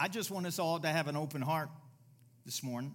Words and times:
I 0.00 0.06
just 0.06 0.30
want 0.30 0.46
us 0.46 0.60
all 0.60 0.78
to 0.78 0.88
have 0.88 1.08
an 1.08 1.16
open 1.16 1.42
heart 1.42 1.70
this 2.46 2.62
morning. 2.62 2.94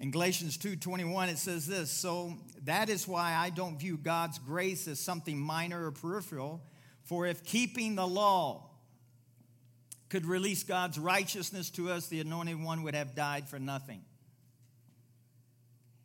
In 0.00 0.10
Galatians 0.10 0.58
2:21 0.58 1.28
it 1.28 1.38
says 1.38 1.66
this, 1.66 1.90
so 1.92 2.36
that 2.64 2.88
is 2.88 3.06
why 3.06 3.34
I 3.34 3.50
don't 3.50 3.78
view 3.78 3.96
God's 3.96 4.38
grace 4.38 4.88
as 4.88 4.98
something 4.98 5.38
minor 5.38 5.86
or 5.86 5.92
peripheral, 5.92 6.60
for 7.04 7.26
if 7.26 7.44
keeping 7.44 7.94
the 7.94 8.06
law 8.06 8.70
could 10.08 10.26
release 10.26 10.64
God's 10.64 10.98
righteousness 10.98 11.70
to 11.70 11.90
us, 11.90 12.08
the 12.08 12.20
anointed 12.20 12.60
one 12.60 12.82
would 12.82 12.94
have 12.94 13.14
died 13.14 13.48
for 13.48 13.58
nothing. 13.58 14.04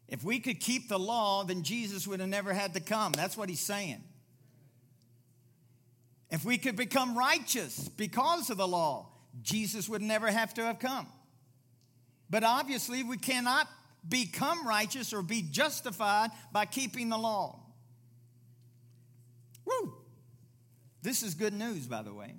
If 0.08 0.24
we 0.24 0.40
could 0.40 0.60
keep 0.60 0.90
the 0.90 1.00
law, 1.00 1.44
then 1.44 1.64
Jesus 1.64 2.06
would 2.08 2.20
have 2.20 2.30
never 2.30 2.54
had 2.54 2.76
to 2.76 2.80
come. 2.80 3.14
That's 3.14 3.36
what 3.36 3.50
he's 3.50 3.62
saying. 3.62 4.04
If 6.30 6.46
we 6.46 6.58
could 6.58 6.76
become 6.76 7.18
righteous 7.18 7.90
because 7.90 8.50
of 8.50 8.58
the 8.58 8.68
law, 8.68 9.13
Jesus 9.42 9.90
would 9.90 10.02
never 10.02 10.28
have 10.28 10.54
to 10.56 10.64
have 10.64 10.80
come. 10.80 11.08
But 12.30 12.44
obviously, 12.44 13.04
we 13.04 13.18
cannot 13.18 13.68
become 14.08 14.68
righteous 14.68 15.14
or 15.14 15.22
be 15.22 15.42
justified 15.42 16.32
by 16.52 16.66
keeping 16.66 17.10
the 17.10 17.18
law. 17.18 17.60
Woo! 19.66 19.94
This 21.02 21.24
is 21.24 21.34
good 21.34 21.54
news, 21.54 21.88
by 21.88 22.02
the 22.02 22.14
way. 22.14 22.36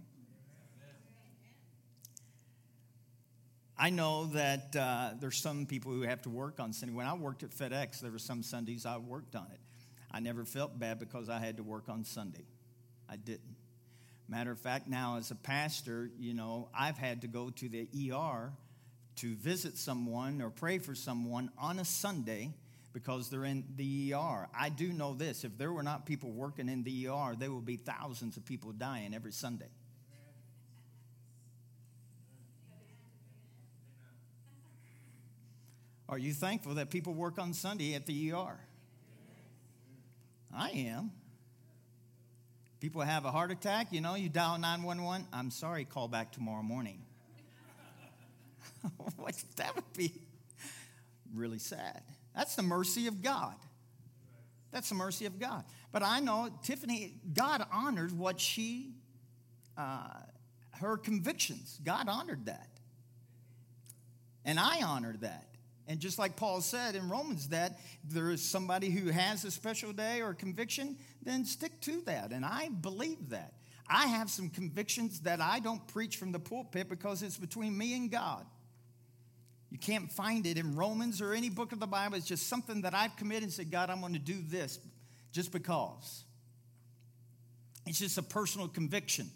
I 3.77 3.91
know 3.91 4.27
that 4.27 4.77
uh, 4.77 5.11
there's 5.21 5.37
some 5.37 5.67
people 5.67 5.93
who 5.93 6.03
have 6.03 6.23
to 6.23 6.31
work 6.31 6.61
on 6.61 6.73
Sunday. 6.73 6.95
When 6.95 7.07
I 7.07 7.15
worked 7.15 7.43
at 7.43 7.51
FedEx, 7.51 8.01
there 8.01 8.13
were 8.13 8.19
some 8.19 8.43
Sundays 8.43 8.87
I 8.87 8.99
worked 8.99 9.35
on 9.35 9.47
it. 9.53 9.61
I 10.13 10.21
never 10.21 10.45
felt 10.45 10.79
bad 10.79 11.01
because 11.01 11.29
I 11.29 11.41
had 11.41 11.57
to 11.57 11.65
work 11.65 11.89
on 11.89 12.05
Sunday. 12.05 12.47
I 13.09 13.17
didn't. 13.17 13.54
Matter 14.29 14.51
of 14.51 14.59
fact, 14.59 14.89
now 14.89 15.19
as 15.19 15.31
a 15.31 15.35
pastor, 15.35 16.11
you 16.19 16.35
know, 16.35 16.69
I've 16.75 16.97
had 16.97 17.21
to 17.23 17.29
go 17.29 17.51
to 17.51 17.69
the 17.69 17.89
ER 18.11 18.53
to 19.17 19.35
visit 19.37 19.77
someone 19.77 20.41
or 20.41 20.51
pray 20.51 20.79
for 20.79 20.95
someone 20.95 21.51
on 21.59 21.79
a 21.79 21.85
Sunday 21.85 22.53
because 22.93 23.29
they're 23.29 23.45
in 23.45 23.65
the 23.77 24.15
ER. 24.15 24.49
I 24.59 24.71
do 24.71 24.93
know 24.93 25.15
this 25.15 25.45
if 25.45 25.59
there 25.59 25.73
were 25.73 25.83
not 25.83 26.07
people 26.07 26.31
working 26.33 26.69
in 26.69 26.85
the 26.85 27.09
ER, 27.09 27.35
there 27.39 27.53
would 27.53 27.67
be 27.67 27.77
thousands 27.77 28.37
of 28.37 28.45
people 28.45 28.73
dying 28.73 29.15
every 29.15 29.33
Sunday. 29.33 29.69
Are 36.09 36.19
you 36.19 36.33
thankful 36.33 36.75
that 36.75 36.91
people 36.91 37.15
work 37.15 37.39
on 37.39 37.53
Sunday 37.53 37.95
at 37.95 38.07
the 38.07 38.33
ER? 38.33 38.59
I 40.55 40.71
am. 40.71 41.11
People 42.85 43.01
have 43.01 43.25
a 43.25 43.31
heart 43.31 43.51
attack, 43.51 43.95
you 43.95 44.03
know, 44.03 44.15
you 44.15 44.29
dial 44.29 44.59
911. 44.59 45.27
I'm 45.33 45.51
sorry, 45.51 45.87
call 45.87 46.07
back 46.07 46.33
tomorrow 46.33 46.63
morning. 46.63 47.01
what, 49.17 49.43
that 49.57 49.75
would 49.75 49.91
be 49.97 50.13
really 51.35 51.59
sad. 51.59 52.03
That's 52.37 52.57
the 52.57 52.63
mercy 52.63 53.07
of 53.07 53.23
God. 53.23 53.55
That's 54.71 54.91
the 54.91 54.97
mercy 54.97 55.25
of 55.25 55.39
God. 55.39 55.65
But 55.93 56.03
I 56.03 56.21
know 56.21 56.51
Tiffany, 56.63 57.15
God 57.33 57.65
honored 57.73 58.13
what 58.13 58.39
she, 58.39 58.93
uh, 59.79 60.21
her 60.73 60.99
convictions. 60.99 61.81
God 61.83 62.07
honored 62.07 62.45
that. 62.45 62.69
And 64.45 64.61
I 64.61 64.83
honored 64.83 65.23
that. 65.23 65.49
And 65.87 66.01
just 66.01 66.19
like 66.19 66.37
Paul 66.37 66.61
said 66.61 66.95
in 66.95 67.09
Romans, 67.09 67.49
that 67.49 67.79
there 68.05 68.31
is 68.31 68.43
somebody 68.43 68.91
who 68.91 69.11
has 69.11 69.45
a 69.45 69.51
special 69.51 69.93
day 69.93 70.23
or 70.23 70.33
conviction, 70.33 70.97
then 71.23 71.45
stick 71.45 71.79
to 71.83 72.01
that. 72.03 72.33
And 72.33 72.45
I 72.45 72.69
believe 72.69 73.31
that. 73.31 73.53
I 73.87 74.07
have 74.07 74.31
some 74.31 74.49
convictions 74.49 75.21
that 75.21 75.43
I 75.43 75.61
don't 75.61 75.87
preach 75.89 76.17
from 76.17 76.33
the 76.33 76.39
pulpit 76.39 76.89
because 76.89 77.23
it's 77.23 77.37
between 77.37 77.77
me 77.77 77.95
and 77.95 78.11
God. 78.11 78.47
You 79.71 79.79
can't 79.79 80.11
find 80.11 80.47
it 80.47 80.57
in 80.57 80.75
Romans 80.75 81.21
or 81.21 81.35
any 81.35 81.51
book 81.51 81.73
of 81.73 81.81
the 81.81 81.87
Bible. 81.87 82.17
It's 82.17 82.27
just 82.27 82.49
something 82.49 82.83
that 82.83 82.95
I've 82.95 83.15
committed 83.17 83.43
and 83.43 83.53
said, 83.53 83.71
God, 83.71 83.91
I'm 83.91 84.01
going 84.01 84.15
to 84.15 84.19
do 84.19 84.41
this 84.41 84.79
just 85.33 85.53
because. 85.53 86.25
It's 87.87 87.99
just 87.99 88.17
a 88.17 88.23
personal 88.23 88.69
conviction. 88.69 89.31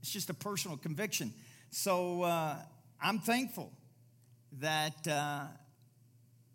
It's 0.00 0.10
just 0.10 0.30
a 0.30 0.34
personal 0.34 0.78
conviction. 0.78 1.34
So 1.70 2.22
uh, 2.22 2.56
I'm 3.02 3.18
thankful 3.18 3.70
that 4.60 5.06
uh, 5.08 5.44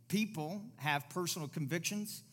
people 0.08 0.62
have 0.78 1.09
personal 1.09 1.47
convictions. 1.47 2.24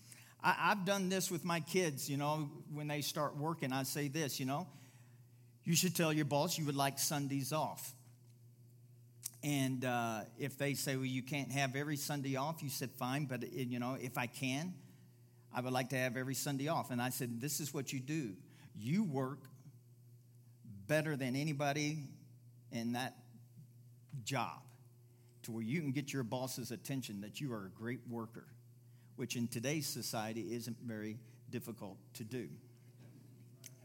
I, 0.42 0.52
have 0.52 0.84
done 0.84 1.08
this 1.08 1.30
with 1.30 1.44
my 1.44 1.60
kids, 1.60 2.08
you 2.08 2.16
know, 2.16 2.50
when 2.72 2.88
they 2.88 3.00
start 3.00 3.36
working, 3.36 3.72
I 3.72 3.84
say 3.84 4.08
this, 4.08 4.38
you 4.38 4.46
know, 4.46 4.66
you 5.64 5.74
should 5.74 5.96
tell 5.96 6.12
your 6.12 6.26
boss 6.26 6.58
you 6.58 6.66
would 6.66 6.76
like 6.76 6.98
Sundays 6.98 7.52
off. 7.52 7.94
And 9.42 9.84
uh, 9.84 10.20
if 10.38 10.56
they 10.58 10.74
say, 10.74 10.96
well, 10.96 11.04
you 11.04 11.22
can't 11.22 11.52
have 11.52 11.76
every 11.76 11.96
Sunday 11.96 12.36
off, 12.36 12.62
you 12.62 12.70
said, 12.70 12.90
fine, 12.92 13.26
but, 13.26 13.42
it, 13.42 13.68
you 13.68 13.78
know, 13.78 13.96
if 14.00 14.16
I 14.16 14.26
can, 14.26 14.74
I 15.54 15.60
would 15.60 15.72
like 15.72 15.90
to 15.90 15.96
have 15.96 16.16
every 16.16 16.34
Sunday 16.34 16.68
off. 16.68 16.90
And 16.90 17.00
I 17.00 17.10
said, 17.10 17.40
this 17.40 17.60
is 17.60 17.72
what 17.72 17.92
you 17.92 18.00
do 18.00 18.34
you 18.76 19.04
work 19.04 19.38
better 20.88 21.16
than 21.16 21.36
anybody 21.36 21.98
in 22.72 22.94
that 22.94 23.14
job 24.24 24.63
to 25.44 25.52
where 25.52 25.62
you 25.62 25.80
can 25.80 25.92
get 25.92 26.12
your 26.12 26.22
boss's 26.22 26.70
attention 26.70 27.20
that 27.22 27.40
you 27.40 27.52
are 27.52 27.66
a 27.66 27.70
great 27.70 28.00
worker, 28.08 28.46
which 29.16 29.36
in 29.36 29.46
today's 29.48 29.86
society 29.86 30.54
isn't 30.54 30.76
very 30.84 31.18
difficult 31.50 31.96
to 32.14 32.24
do. 32.24 32.48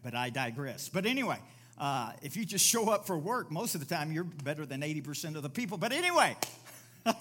But 0.03 0.16
I 0.16 0.30
digress. 0.30 0.90
But 0.90 1.06
anyway, 1.06 1.38
uh, 1.78 2.12
if 2.22 2.36
you 2.36 2.46
just 2.46 2.66
show 2.66 2.90
up 2.90 3.06
for 3.06 3.18
work, 3.18 3.52
most 3.52 3.75
of 3.75 3.86
the 3.86 3.94
time 3.94 4.12
you're 4.12 4.24
better 4.24 4.66
than 4.66 4.81
80% 4.81 5.36
of 5.36 5.44
the 5.44 5.50
people. 5.50 5.78
But 5.78 5.92
anyway, 5.92 6.36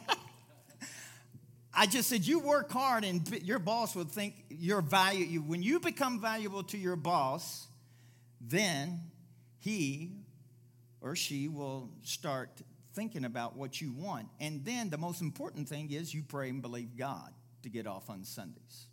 I 1.74 1.86
just 1.86 2.08
said 2.08 2.26
you 2.26 2.40
work 2.40 2.70
hard 2.72 3.04
and 3.04 3.28
your 3.42 3.58
boss 3.58 3.94
would 3.94 4.10
think 4.10 4.34
you're 4.48 4.82
value. 4.82 5.40
When 5.40 5.62
you 5.62 5.78
become 5.78 6.20
valuable 6.20 6.62
to 6.64 6.78
your 6.78 6.96
boss, 6.96 7.68
then 8.40 9.00
he 9.58 10.12
or 11.00 11.14
she 11.14 11.48
will 11.48 11.90
start 12.02 12.50
thinking 12.98 13.24
about 13.24 13.56
what 13.56 13.80
you 13.80 13.92
want. 13.92 14.26
And 14.40 14.64
then 14.64 14.90
the 14.90 14.98
most 14.98 15.20
important 15.20 15.68
thing 15.68 15.92
is 15.92 16.12
you 16.12 16.24
pray 16.26 16.48
and 16.48 16.60
believe 16.60 16.96
God 16.96 17.30
to 17.62 17.68
get 17.68 17.86
off 17.86 18.10
on 18.10 18.24
Sundays. 18.24 18.86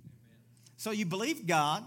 Amen. 0.00 0.38
So 0.76 0.90
you 0.90 1.06
believe 1.06 1.46
God, 1.46 1.84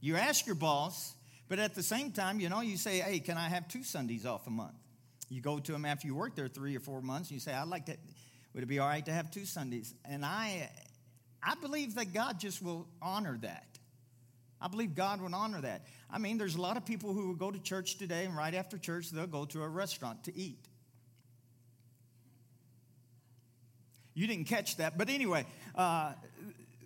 you 0.00 0.16
ask 0.16 0.46
your 0.46 0.56
boss, 0.56 1.14
but 1.48 1.60
at 1.60 1.76
the 1.76 1.84
same 1.84 2.10
time, 2.10 2.40
you 2.40 2.48
know, 2.48 2.60
you 2.60 2.76
say, 2.76 2.98
hey, 2.98 3.20
can 3.20 3.38
I 3.38 3.48
have 3.48 3.68
two 3.68 3.84
Sundays 3.84 4.26
off 4.26 4.48
a 4.48 4.50
month? 4.50 4.74
You 5.28 5.40
go 5.40 5.60
to 5.60 5.74
him 5.76 5.84
after 5.84 6.08
you 6.08 6.14
work 6.16 6.34
there 6.34 6.48
three 6.48 6.76
or 6.76 6.80
four 6.80 7.00
months, 7.00 7.28
and 7.30 7.36
you 7.36 7.40
say, 7.40 7.52
I'd 7.52 7.68
like 7.68 7.86
to, 7.86 7.96
would 8.54 8.64
it 8.64 8.66
be 8.66 8.80
all 8.80 8.88
right 8.88 9.06
to 9.06 9.12
have 9.12 9.30
two 9.30 9.44
Sundays? 9.44 9.94
And 10.04 10.24
I, 10.24 10.70
I 11.40 11.54
believe 11.54 11.94
that 11.94 12.12
God 12.12 12.40
just 12.40 12.60
will 12.60 12.88
honor 13.00 13.38
that. 13.42 13.77
I 14.60 14.68
believe 14.68 14.94
God 14.94 15.20
would 15.20 15.34
honor 15.34 15.60
that. 15.60 15.82
I 16.10 16.18
mean, 16.18 16.38
there's 16.38 16.56
a 16.56 16.60
lot 16.60 16.76
of 16.76 16.84
people 16.84 17.12
who 17.12 17.28
will 17.28 17.34
go 17.34 17.50
to 17.50 17.58
church 17.58 17.96
today, 17.96 18.24
and 18.24 18.36
right 18.36 18.54
after 18.54 18.78
church, 18.78 19.10
they'll 19.10 19.26
go 19.26 19.44
to 19.46 19.62
a 19.62 19.68
restaurant 19.68 20.24
to 20.24 20.36
eat. 20.36 20.58
You 24.14 24.26
didn't 24.26 24.46
catch 24.46 24.78
that. 24.78 24.98
But 24.98 25.10
anyway, 25.10 25.46
uh, 25.76 26.12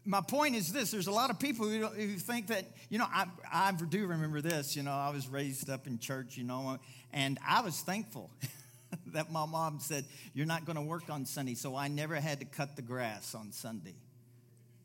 my 0.04 0.20
point 0.20 0.54
is 0.54 0.72
this 0.72 0.90
there's 0.90 1.06
a 1.06 1.12
lot 1.12 1.30
of 1.30 1.38
people 1.38 1.66
who, 1.66 1.86
who 1.86 2.18
think 2.18 2.48
that, 2.48 2.66
you 2.90 2.98
know, 2.98 3.06
I, 3.10 3.26
I 3.50 3.72
do 3.72 4.06
remember 4.06 4.42
this. 4.42 4.76
You 4.76 4.82
know, 4.82 4.92
I 4.92 5.10
was 5.10 5.28
raised 5.28 5.70
up 5.70 5.86
in 5.86 5.98
church, 5.98 6.36
you 6.36 6.44
know, 6.44 6.78
and 7.12 7.38
I 7.46 7.62
was 7.62 7.80
thankful. 7.80 8.30
that 9.06 9.32
my 9.32 9.46
mom 9.46 9.78
said, 9.80 10.04
You're 10.34 10.46
not 10.46 10.64
going 10.64 10.76
to 10.76 10.82
work 10.82 11.04
on 11.08 11.24
Sunday. 11.24 11.54
So 11.54 11.76
I 11.76 11.88
never 11.88 12.16
had 12.16 12.40
to 12.40 12.44
cut 12.44 12.76
the 12.76 12.82
grass 12.82 13.34
on 13.34 13.52
Sunday. 13.52 13.94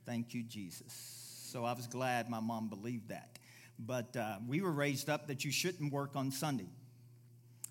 Thank 0.06 0.34
you, 0.34 0.44
Jesus. 0.44 1.17
So 1.58 1.66
I 1.66 1.74
was 1.74 1.88
glad 1.88 2.30
my 2.30 2.40
mom 2.40 2.68
believed 2.70 3.10
that. 3.10 3.40
But 3.80 4.16
uh, 4.16 4.36
we 4.48 4.62
were 4.62 4.72
raised 4.72 5.10
up 5.10 5.26
that 5.26 5.44
you 5.44 5.52
shouldn't 5.52 5.92
work 5.92 6.16
on 6.16 6.30
Sunday. 6.30 6.70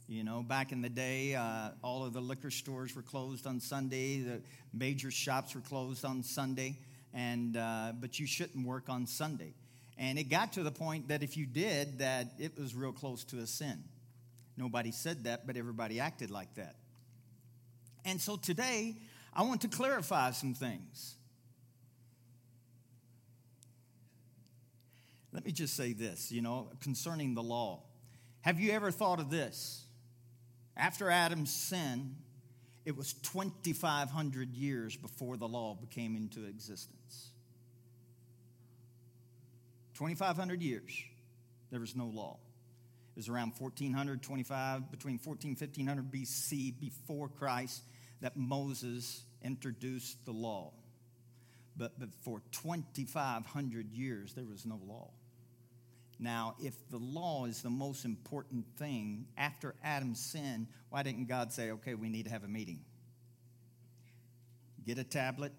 You 0.08 0.24
know, 0.24 0.42
back 0.42 0.72
in 0.72 0.83
the 0.83 0.88
day, 0.88 1.36
uh, 1.36 1.68
all 1.84 2.04
of 2.04 2.12
the 2.12 2.21
liquor 2.21 2.50
stores 2.50 2.97
were 2.97 3.03
closed 3.03 3.47
on 3.47 3.60
Sunday, 3.60 4.22
the 4.22 4.42
major 4.74 5.12
shops 5.12 5.54
were 5.54 5.60
closed 5.60 6.04
on 6.04 6.24
Sunday, 6.24 6.80
and 7.15 7.56
uh, 7.56 7.92
but 8.00 8.18
you 8.18 8.27
shouldn't 8.27 8.66
work 8.66 8.88
on 8.88 9.06
Sunday. 9.06 9.54
And 9.97 10.18
it 10.18 10.30
got 10.30 10.54
to 10.54 10.65
the 10.65 10.72
point 10.72 11.06
that 11.06 11.22
if 11.22 11.36
you 11.36 11.47
did, 11.47 12.00
that 12.00 12.32
it 12.41 12.59
was 12.59 12.74
real 12.74 12.91
close 12.91 13.22
to 13.27 13.39
a 13.39 13.47
sin. 13.47 13.84
Nobody 14.56 14.91
said 14.91 15.22
that, 15.24 15.47
but 15.47 15.56
everybody 15.56 16.00
acted 16.00 16.32
like 16.32 16.53
that. 16.56 16.74
And 18.04 18.21
so 18.21 18.34
today, 18.34 18.97
I 19.32 19.42
want 19.42 19.60
to 19.60 19.68
clarify 19.68 20.32
some 20.32 20.54
things. 20.54 21.16
Let 25.36 25.44
me 25.44 25.53
just 25.53 25.77
say 25.77 25.92
this, 25.92 26.33
you 26.33 26.41
know, 26.41 26.71
concerning 26.80 27.34
the 27.34 27.42
law. 27.42 27.83
Have 28.41 28.59
you 28.59 28.72
ever 28.72 28.91
thought 28.91 29.21
of 29.21 29.28
this? 29.28 29.84
After 30.78 31.10
Adam's 31.10 31.53
sin, 31.53 32.16
it 32.86 32.97
was 32.97 33.12
2,500 33.12 34.54
years 34.54 34.97
before 34.97 35.36
the 35.36 35.47
law 35.47 35.74
became 35.74 36.16
into 36.16 36.47
existence. 36.47 37.33
2,500 39.92 40.62
years, 40.62 40.91
there 41.71 41.80
was 41.80 41.94
no 41.94 42.06
law. 42.06 42.39
It 43.15 43.18
was 43.18 43.28
around 43.28 43.53
1425, 43.59 44.91
between 44.91 45.18
14 45.18 45.50
1500 45.50 46.10
BC, 46.10 46.80
before 46.80 47.28
Christ, 47.28 47.82
that 48.22 48.39
Moses 48.39 49.24
introduced 49.42 50.24
the 50.24 50.32
law. 50.32 50.72
But, 51.77 52.00
but 52.00 52.09
for 52.22 52.41
2,500 52.53 53.92
years, 53.92 54.32
there 54.32 54.47
was 54.47 54.65
no 54.65 54.80
law. 54.89 55.10
Now, 56.18 56.54
if 56.59 56.74
the 56.91 56.98
law 56.98 57.45
is 57.45 57.63
the 57.63 57.71
most 57.71 58.04
important 58.04 58.65
thing 58.78 59.27
after 59.36 59.74
Adam's 59.84 60.21
sin, 60.21 60.66
why 60.89 61.03
didn't 61.03 61.27
God 61.28 61.53
say, 61.53 61.72
okay, 61.72 61.95
we 61.95 62.09
need 62.09 62.24
to 62.24 62.30
have 62.30 62.42
a 62.42 62.48
meeting? 62.48 62.80
Get 64.86 64.98
a 64.98 65.04
tablet 65.04 65.53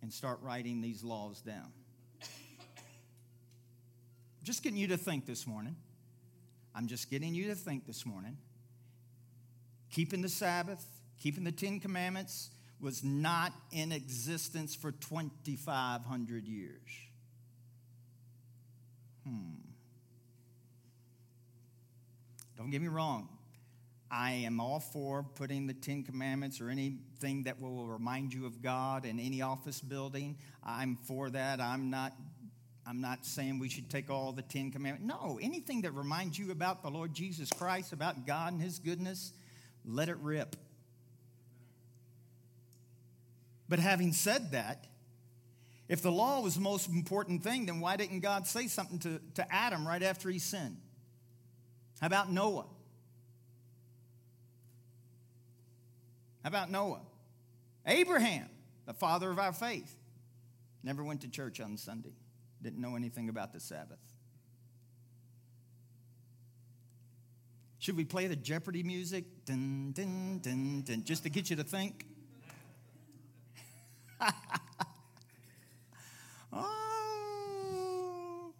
and 0.00 0.12
start 0.12 0.38
writing 0.42 0.80
these 0.80 1.02
laws 1.02 1.42
down. 1.42 1.72
Just 4.42 4.62
getting 4.62 4.78
you 4.78 4.88
to 4.88 4.96
think 4.96 5.26
this 5.26 5.46
morning. 5.46 5.76
I'm 6.74 6.86
just 6.86 7.10
getting 7.10 7.34
you 7.34 7.48
to 7.48 7.54
think 7.54 7.86
this 7.86 8.06
morning. 8.06 8.38
Keeping 9.90 10.22
the 10.22 10.28
Sabbath, 10.28 10.86
keeping 11.18 11.44
the 11.44 11.52
Ten 11.52 11.78
Commandments 11.80 12.50
was 12.80 13.04
not 13.04 13.52
in 13.72 13.92
existence 13.92 14.74
for 14.74 14.92
2,500 14.92 16.48
years. 16.48 16.80
Hmm. 19.24 19.54
Don't 22.56 22.70
get 22.70 22.82
me 22.82 22.88
wrong. 22.88 23.28
I 24.10 24.32
am 24.32 24.60
all 24.60 24.80
for 24.80 25.24
putting 25.36 25.66
the 25.66 25.72
Ten 25.72 26.02
Commandments 26.02 26.60
or 26.60 26.68
anything 26.68 27.44
that 27.44 27.60
will 27.60 27.86
remind 27.86 28.34
you 28.34 28.44
of 28.44 28.60
God 28.60 29.04
in 29.04 29.20
any 29.20 29.40
office 29.40 29.80
building. 29.80 30.36
I'm 30.64 30.96
for 30.96 31.30
that. 31.30 31.60
I'm 31.60 31.90
not. 31.90 32.12
I'm 32.86 33.00
not 33.00 33.24
saying 33.24 33.60
we 33.60 33.68
should 33.68 33.88
take 33.88 34.10
all 34.10 34.32
the 34.32 34.42
Ten 34.42 34.72
Commandments. 34.72 35.06
No, 35.06 35.38
anything 35.40 35.82
that 35.82 35.92
reminds 35.92 36.38
you 36.38 36.50
about 36.50 36.82
the 36.82 36.90
Lord 36.90 37.14
Jesus 37.14 37.48
Christ, 37.50 37.92
about 37.92 38.26
God 38.26 38.52
and 38.52 38.60
His 38.60 38.78
goodness, 38.78 39.32
let 39.84 40.08
it 40.08 40.16
rip. 40.16 40.56
But 43.68 43.78
having 43.78 44.12
said 44.12 44.50
that, 44.52 44.86
if 45.90 46.02
the 46.02 46.12
law 46.12 46.40
was 46.40 46.54
the 46.54 46.60
most 46.60 46.88
important 46.88 47.42
thing, 47.42 47.66
then 47.66 47.80
why 47.80 47.96
didn't 47.96 48.20
God 48.20 48.46
say 48.46 48.68
something 48.68 49.00
to, 49.00 49.20
to 49.34 49.52
Adam 49.52 49.84
right 49.84 50.04
after 50.04 50.30
he 50.30 50.38
sinned? 50.38 50.76
How 52.00 52.06
about 52.06 52.30
Noah? 52.30 52.66
How 56.44 56.48
about 56.48 56.70
Noah? 56.70 57.00
Abraham, 57.84 58.48
the 58.86 58.94
father 58.94 59.32
of 59.32 59.40
our 59.40 59.52
faith, 59.52 59.92
never 60.84 61.02
went 61.02 61.22
to 61.22 61.28
church 61.28 61.60
on 61.60 61.76
Sunday, 61.76 62.14
didn't 62.62 62.80
know 62.80 62.94
anything 62.94 63.28
about 63.28 63.52
the 63.52 63.58
Sabbath. 63.58 63.98
Should 67.80 67.96
we 67.96 68.04
play 68.04 68.28
the 68.28 68.36
Jeopardy 68.36 68.84
music? 68.84 69.24
Dun, 69.44 69.90
dun, 69.90 70.38
dun, 70.40 70.82
dun, 70.82 71.02
just 71.02 71.24
to 71.24 71.30
get 71.30 71.50
you 71.50 71.56
to 71.56 71.64
think? 71.64 72.06
oh. 76.52 78.52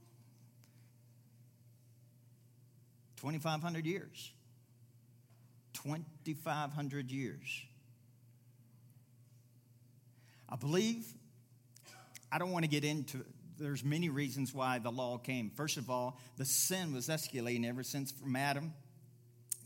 2,500 3.16 3.86
years. 3.86 4.32
2,500 5.74 7.10
years. 7.10 7.62
I 10.48 10.56
believe, 10.56 11.06
I 12.32 12.38
don't 12.38 12.50
want 12.50 12.64
to 12.64 12.70
get 12.70 12.84
into 12.84 13.18
it. 13.18 13.26
there's 13.58 13.84
many 13.84 14.08
reasons 14.08 14.54
why 14.54 14.78
the 14.78 14.90
law 14.90 15.18
came. 15.18 15.50
First 15.50 15.76
of 15.76 15.90
all, 15.90 16.18
the 16.38 16.44
sin 16.44 16.92
was 16.92 17.08
escalating 17.08 17.68
ever 17.68 17.82
since 17.82 18.10
from 18.10 18.34
Adam 18.36 18.72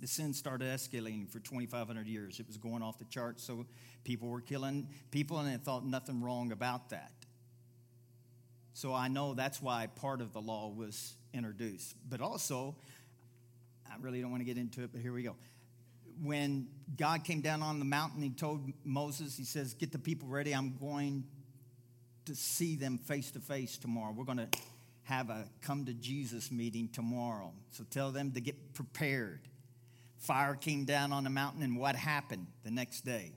the 0.05 0.09
sin 0.09 0.35
started 0.35 0.69
escalating 0.69 1.31
for 1.31 1.39
2,500 1.39 2.07
years. 2.07 2.39
It 2.39 2.47
was 2.47 2.59
going 2.59 2.83
off 2.83 2.99
the 2.99 3.07
charts, 3.07 3.43
so 3.43 3.65
people 4.05 4.29
were 4.29 4.43
killing 4.43 4.87
people, 5.11 5.39
and 5.39 5.51
they 5.51 5.57
thought 5.57 5.87
nothing 5.87 6.23
wrong 6.23 6.53
about 6.53 6.91
that. 6.91 7.11
So 8.75 8.93
I 8.93 9.07
know 9.07 9.35
that's 9.35 9.63
why 9.63 9.87
part 9.87 10.21
of 10.21 10.33
the 10.33 10.41
law 10.41 10.69
was 10.69 11.15
introduced. 11.33 11.95
But 12.11 12.21
also, 12.21 12.75
I 13.89 13.95
really 14.01 14.21
don't 14.21 14.33
want 14.33 14.41
to 14.41 14.45
get 14.45 14.59
into 14.59 14.83
it, 14.83 14.91
but 14.93 15.01
here 15.01 15.13
we 15.13 15.23
go. 15.23 15.37
When 16.21 16.67
God 16.97 17.23
came 17.23 17.41
down 17.41 17.63
on 17.63 17.79
the 17.79 17.85
mountain, 17.85 18.21
he 18.21 18.31
told 18.31 18.69
Moses, 18.85 19.37
he 19.37 19.45
says, 19.45 19.75
Get 19.75 19.93
the 19.93 19.99
people 19.99 20.29
ready. 20.29 20.53
I'm 20.53 20.77
going 20.81 21.25
to 22.25 22.35
see 22.35 22.75
them 22.75 22.99
face 22.99 23.31
to 23.33 23.39
face 23.39 23.79
tomorrow. 23.79 24.13
We're 24.13 24.25
going 24.25 24.39
to 24.39 24.49
have 25.05 25.31
a 25.31 25.47
come 25.61 25.85
to 25.85 25.95
Jesus 25.95 26.51
meeting 26.51 26.89
tomorrow. 26.93 27.53
So 27.71 27.85
tell 27.89 28.11
them 28.11 28.33
to 28.33 28.41
get 28.41 28.75
prepared. 28.75 29.41
Fire 30.19 30.57
came 30.57 30.85
down 30.85 31.13
on 31.13 31.23
the 31.23 31.31
mountain, 31.31 31.63
and 31.63 31.77
what 31.77 31.95
happened 31.95 32.49
the 32.65 32.71
next 32.73 33.03
day? 33.03 33.33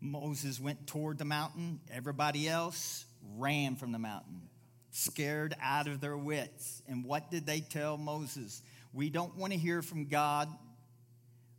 Moses 0.00 0.60
went 0.60 0.86
toward 0.86 1.16
the 1.16 1.24
mountain. 1.24 1.80
Everybody 1.90 2.48
else 2.48 3.05
ran 3.36 3.76
from 3.76 3.92
the 3.92 3.98
mountain, 3.98 4.42
scared 4.90 5.54
out 5.60 5.88
of 5.88 6.00
their 6.00 6.16
wits. 6.16 6.82
And 6.88 7.04
what 7.04 7.30
did 7.30 7.46
they 7.46 7.60
tell 7.60 7.96
Moses? 7.96 8.62
We 8.92 9.10
don't 9.10 9.36
want 9.36 9.52
to 9.52 9.58
hear 9.58 9.82
from 9.82 10.06
God. 10.06 10.48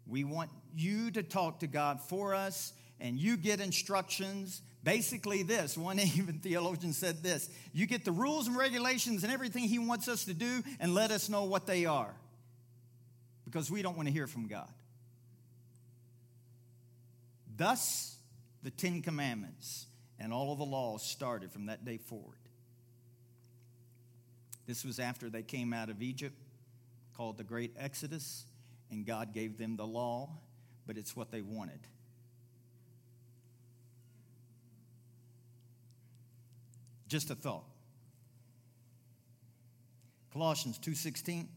We 0.08 0.24
want 0.24 0.50
you 0.76 1.12
to 1.12 1.24
talk 1.24 1.60
to 1.60 1.68
God 1.68 2.02
for 2.02 2.34
us, 2.34 2.74
and 3.00 3.20
you 3.20 3.38
get 3.38 3.60
instructions. 3.60 4.62
Basically, 4.84 5.44
this 5.44 5.78
one 5.78 6.00
even 6.18 6.40
theologian 6.40 6.94
said 6.94 7.22
this 7.22 7.50
you 7.74 7.86
get 7.86 8.06
the 8.06 8.12
rules 8.12 8.48
and 8.48 8.58
regulations 8.58 9.24
and 9.24 9.32
everything 9.32 9.64
He 9.64 9.80
wants 9.80 10.08
us 10.08 10.26
to 10.26 10.34
do, 10.34 10.64
and 10.80 10.96
let 10.96 11.12
us 11.12 11.30
know 11.30 11.44
what 11.44 11.68
they 11.68 11.86
are 11.86 12.14
because 13.46 13.72
we 13.72 13.82
don't 13.82 13.96
want 13.96 14.08
to 14.08 14.14
hear 14.14 14.28
from 14.28 14.48
God. 14.48 14.70
Thus, 17.56 18.16
the 18.62 18.70
Ten 18.70 19.02
Commandments 19.02 19.88
and 20.20 20.34
all 20.34 20.52
of 20.52 20.58
the 20.58 20.66
laws 20.66 21.04
started 21.04 21.52
from 21.52 21.68
that 21.68 21.86
day 21.86 21.98
forward. 21.98 22.38
This 24.66 24.84
was 24.84 25.00
after 25.00 25.30
they 25.30 25.44
came 25.44 25.74
out 25.74 25.90
of 25.90 26.02
Egypt, 26.02 26.36
called 27.16 27.38
the 27.38 27.44
Great 27.44 27.74
Exodus, 27.78 28.46
and 28.92 29.06
God 29.06 29.34
gave 29.34 29.58
them 29.58 29.78
the 29.78 29.88
law, 29.88 30.30
but 30.86 30.98
it's 30.98 31.16
what 31.16 31.32
they 31.32 31.42
wanted. 31.42 31.80
Just 37.08 37.30
a 37.30 37.36
thought. 37.36 37.64
Colossians 40.32 40.78
2:16 40.78 41.48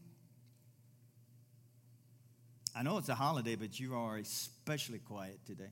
I 2.73 2.83
know 2.83 2.97
it's 2.97 3.09
a 3.09 3.15
holiday, 3.15 3.55
but 3.55 3.79
you 3.79 3.95
are 3.95 4.17
especially 4.17 4.99
quiet 4.99 5.39
today. 5.45 5.71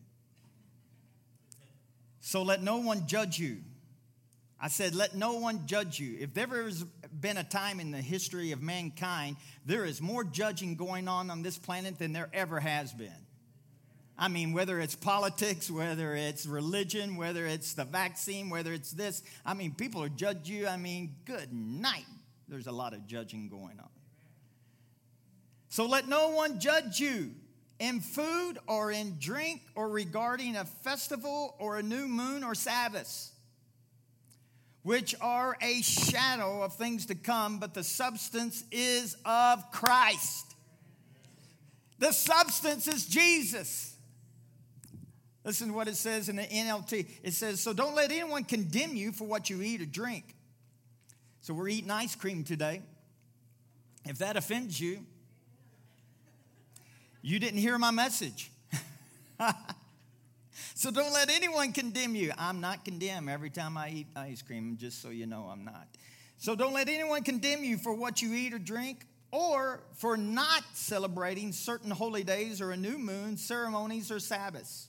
So 2.21 2.43
let 2.43 2.61
no 2.61 2.77
one 2.77 3.07
judge 3.07 3.39
you. 3.39 3.57
I 4.61 4.67
said, 4.67 4.93
let 4.93 5.15
no 5.15 5.35
one 5.35 5.65
judge 5.67 5.99
you. 5.99 6.17
If 6.19 6.33
there 6.33 6.47
has 6.63 6.83
been 6.83 7.37
a 7.37 7.43
time 7.45 7.79
in 7.79 7.91
the 7.91 8.01
history 8.01 8.51
of 8.51 8.61
mankind, 8.61 9.37
there 9.65 9.85
is 9.85 10.01
more 10.01 10.25
judging 10.25 10.75
going 10.75 11.07
on 11.07 11.29
on 11.29 11.43
this 11.43 11.57
planet 11.57 11.97
than 11.97 12.11
there 12.11 12.29
ever 12.33 12.59
has 12.59 12.91
been. 12.91 13.25
I 14.17 14.27
mean, 14.27 14.51
whether 14.51 14.81
it's 14.81 14.95
politics, 14.95 15.71
whether 15.71 16.13
it's 16.13 16.45
religion, 16.45 17.15
whether 17.15 17.45
it's 17.45 17.73
the 17.73 17.85
vaccine, 17.85 18.49
whether 18.49 18.73
it's 18.73 18.91
this, 18.91 19.23
I 19.45 19.53
mean, 19.53 19.73
people 19.73 20.03
are 20.03 20.09
judge 20.09 20.49
you. 20.49 20.67
I 20.67 20.75
mean, 20.75 21.15
good 21.23 21.53
night. 21.53 22.05
There's 22.49 22.67
a 22.67 22.71
lot 22.73 22.93
of 22.93 23.07
judging 23.07 23.47
going 23.47 23.79
on. 23.79 23.89
So 25.69 25.85
let 25.85 26.09
no 26.09 26.31
one 26.31 26.59
judge 26.59 26.99
you 26.99 27.31
in 27.79 28.01
food 28.01 28.59
or 28.67 28.91
in 28.91 29.17
drink 29.19 29.61
or 29.75 29.89
regarding 29.89 30.55
a 30.55 30.65
festival 30.65 31.55
or 31.59 31.77
a 31.77 31.83
new 31.83 32.07
moon 32.07 32.43
or 32.43 32.53
Sabbath, 32.53 33.31
which 34.83 35.15
are 35.21 35.57
a 35.61 35.81
shadow 35.81 36.61
of 36.61 36.75
things 36.75 37.05
to 37.07 37.15
come, 37.15 37.59
but 37.59 37.73
the 37.73 37.83
substance 37.83 38.63
is 38.71 39.15
of 39.25 39.71
Christ. 39.71 40.45
The 41.99 42.11
substance 42.11 42.87
is 42.87 43.05
Jesus. 43.05 43.95
Listen 45.43 45.69
to 45.69 45.73
what 45.73 45.87
it 45.87 45.95
says 45.95 46.29
in 46.29 46.35
the 46.35 46.43
NLT. 46.43 47.07
It 47.23 47.33
says, 47.33 47.61
So 47.61 47.73
don't 47.73 47.95
let 47.95 48.11
anyone 48.11 48.43
condemn 48.43 48.95
you 48.95 49.11
for 49.11 49.25
what 49.25 49.49
you 49.49 49.61
eat 49.61 49.81
or 49.81 49.85
drink. 49.85 50.35
So 51.41 51.53
we're 51.53 51.69
eating 51.69 51.91
ice 51.91 52.15
cream 52.15 52.43
today. 52.43 52.81
If 54.05 54.19
that 54.19 54.37
offends 54.37 54.79
you, 54.79 55.05
you 57.21 57.39
didn't 57.39 57.59
hear 57.59 57.77
my 57.77 57.91
message. 57.91 58.51
so 60.75 60.91
don't 60.91 61.13
let 61.13 61.29
anyone 61.29 61.71
condemn 61.71 62.15
you. 62.15 62.31
I'm 62.37 62.61
not 62.61 62.85
condemned 62.85 63.29
every 63.29 63.49
time 63.49 63.77
I 63.77 63.89
eat 63.89 64.07
ice 64.15 64.41
cream, 64.41 64.77
just 64.79 65.01
so 65.01 65.09
you 65.09 65.25
know 65.25 65.49
I'm 65.51 65.65
not. 65.65 65.87
So 66.37 66.55
don't 66.55 66.73
let 66.73 66.87
anyone 66.87 67.23
condemn 67.23 67.63
you 67.63 67.77
for 67.77 67.93
what 67.93 68.21
you 68.21 68.33
eat 68.33 68.53
or 68.53 68.59
drink 68.59 69.05
or 69.31 69.81
for 69.95 70.17
not 70.17 70.63
celebrating 70.73 71.51
certain 71.51 71.91
holy 71.91 72.23
days 72.23 72.61
or 72.61 72.71
a 72.71 72.77
new 72.77 72.97
moon, 72.97 73.37
ceremonies, 73.37 74.11
or 74.11 74.19
Sabbaths. 74.19 74.87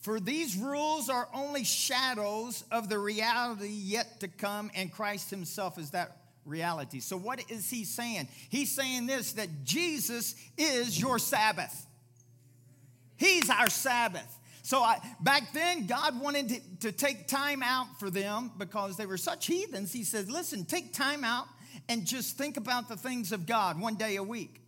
For 0.00 0.20
these 0.20 0.56
rules 0.56 1.10
are 1.10 1.28
only 1.34 1.64
shadows 1.64 2.64
of 2.70 2.88
the 2.88 2.98
reality 2.98 3.68
yet 3.68 4.20
to 4.20 4.28
come, 4.28 4.70
and 4.74 4.92
Christ 4.92 5.30
Himself 5.30 5.76
is 5.76 5.90
that 5.90 6.17
reality. 6.48 7.00
So, 7.00 7.16
what 7.16 7.42
is 7.50 7.70
he 7.70 7.84
saying? 7.84 8.28
He's 8.48 8.74
saying 8.74 9.06
this 9.06 9.32
that 9.32 9.64
Jesus 9.64 10.34
is 10.56 11.00
your 11.00 11.18
Sabbath. 11.18 11.86
He's 13.16 13.50
our 13.50 13.68
Sabbath. 13.68 14.38
So 14.68 14.82
I, 14.82 14.98
back 15.20 15.54
then, 15.54 15.86
God 15.86 16.20
wanted 16.20 16.48
to, 16.50 16.60
to 16.80 16.92
take 16.92 17.26
time 17.26 17.62
out 17.62 17.86
for 17.98 18.10
them 18.10 18.50
because 18.58 18.98
they 18.98 19.06
were 19.06 19.16
such 19.16 19.46
heathens. 19.46 19.94
He 19.94 20.04
said, 20.04 20.30
Listen, 20.30 20.66
take 20.66 20.92
time 20.92 21.24
out 21.24 21.46
and 21.88 22.04
just 22.04 22.36
think 22.36 22.58
about 22.58 22.86
the 22.86 22.96
things 22.96 23.32
of 23.32 23.46
God 23.46 23.80
one 23.80 23.94
day 23.94 24.16
a 24.16 24.22
week. 24.22 24.60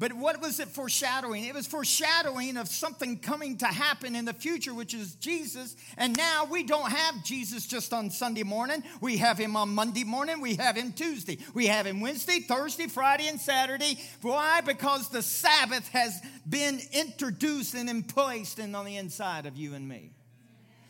But 0.00 0.14
what 0.14 0.40
was 0.40 0.60
it 0.60 0.68
foreshadowing? 0.68 1.44
It 1.44 1.54
was 1.54 1.66
foreshadowing 1.66 2.56
of 2.56 2.68
something 2.68 3.18
coming 3.18 3.58
to 3.58 3.66
happen 3.66 4.16
in 4.16 4.24
the 4.24 4.32
future, 4.32 4.72
which 4.72 4.94
is 4.94 5.14
Jesus. 5.16 5.76
And 5.98 6.16
now 6.16 6.46
we 6.50 6.62
don't 6.62 6.90
have 6.90 7.22
Jesus 7.22 7.66
just 7.66 7.92
on 7.92 8.10
Sunday 8.10 8.42
morning. 8.42 8.82
We 9.02 9.18
have 9.18 9.36
him 9.36 9.56
on 9.56 9.68
Monday 9.68 10.04
morning. 10.04 10.40
We 10.40 10.54
have 10.56 10.74
him 10.74 10.94
Tuesday. 10.94 11.38
We 11.52 11.66
have 11.66 11.86
him 11.86 12.00
Wednesday, 12.00 12.40
Thursday, 12.40 12.86
Friday, 12.86 13.28
and 13.28 13.38
Saturday. 13.38 13.98
Why? 14.22 14.62
Because 14.62 15.10
the 15.10 15.22
Sabbath 15.22 15.86
has 15.90 16.18
been 16.48 16.80
introduced 16.92 17.74
and 17.74 18.08
placed 18.08 18.58
in 18.58 18.74
on 18.74 18.86
the 18.86 18.96
inside 18.96 19.44
of 19.44 19.58
you 19.58 19.74
and 19.74 19.86
me. 19.86 20.12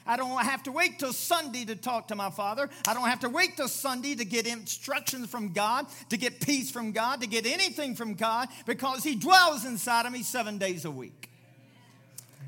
I 0.06 0.16
don't 0.16 0.42
have 0.44 0.62
to 0.64 0.72
wait 0.72 0.98
till 0.98 1.12
Sunday 1.12 1.64
to 1.66 1.76
talk 1.76 2.08
to 2.08 2.16
my 2.16 2.30
Father. 2.30 2.68
I 2.88 2.94
don't 2.94 3.08
have 3.08 3.20
to 3.20 3.28
wait 3.28 3.56
till 3.56 3.68
Sunday 3.68 4.14
to 4.14 4.24
get 4.24 4.46
instructions 4.46 5.30
from 5.30 5.52
God, 5.52 5.86
to 6.08 6.16
get 6.16 6.40
peace 6.40 6.70
from 6.70 6.92
God, 6.92 7.20
to 7.20 7.26
get 7.26 7.46
anything 7.46 7.94
from 7.94 8.14
God, 8.14 8.48
because 8.66 9.04
He 9.04 9.14
dwells 9.14 9.64
inside 9.64 10.06
of 10.06 10.12
me 10.12 10.22
seven 10.22 10.58
days 10.58 10.84
a 10.84 10.90
week. 10.90 11.30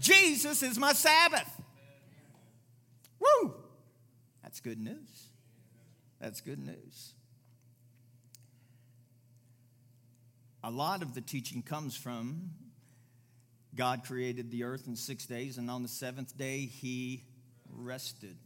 Jesus 0.00 0.62
is 0.62 0.78
my 0.78 0.92
Sabbath. 0.92 1.60
Woo! 3.20 3.54
That's 4.42 4.60
good 4.60 4.80
news. 4.80 5.28
That's 6.20 6.40
good 6.40 6.58
news. 6.58 7.12
A 10.64 10.70
lot 10.70 11.02
of 11.02 11.14
the 11.14 11.20
teaching 11.20 11.62
comes 11.62 11.96
from 11.96 12.50
God 13.74 14.04
created 14.04 14.50
the 14.50 14.64
earth 14.64 14.86
in 14.86 14.96
six 14.96 15.26
days, 15.26 15.58
and 15.58 15.70
on 15.70 15.82
the 15.82 15.88
seventh 15.88 16.36
day, 16.36 16.66
He 16.66 17.24
rested. 17.72 18.36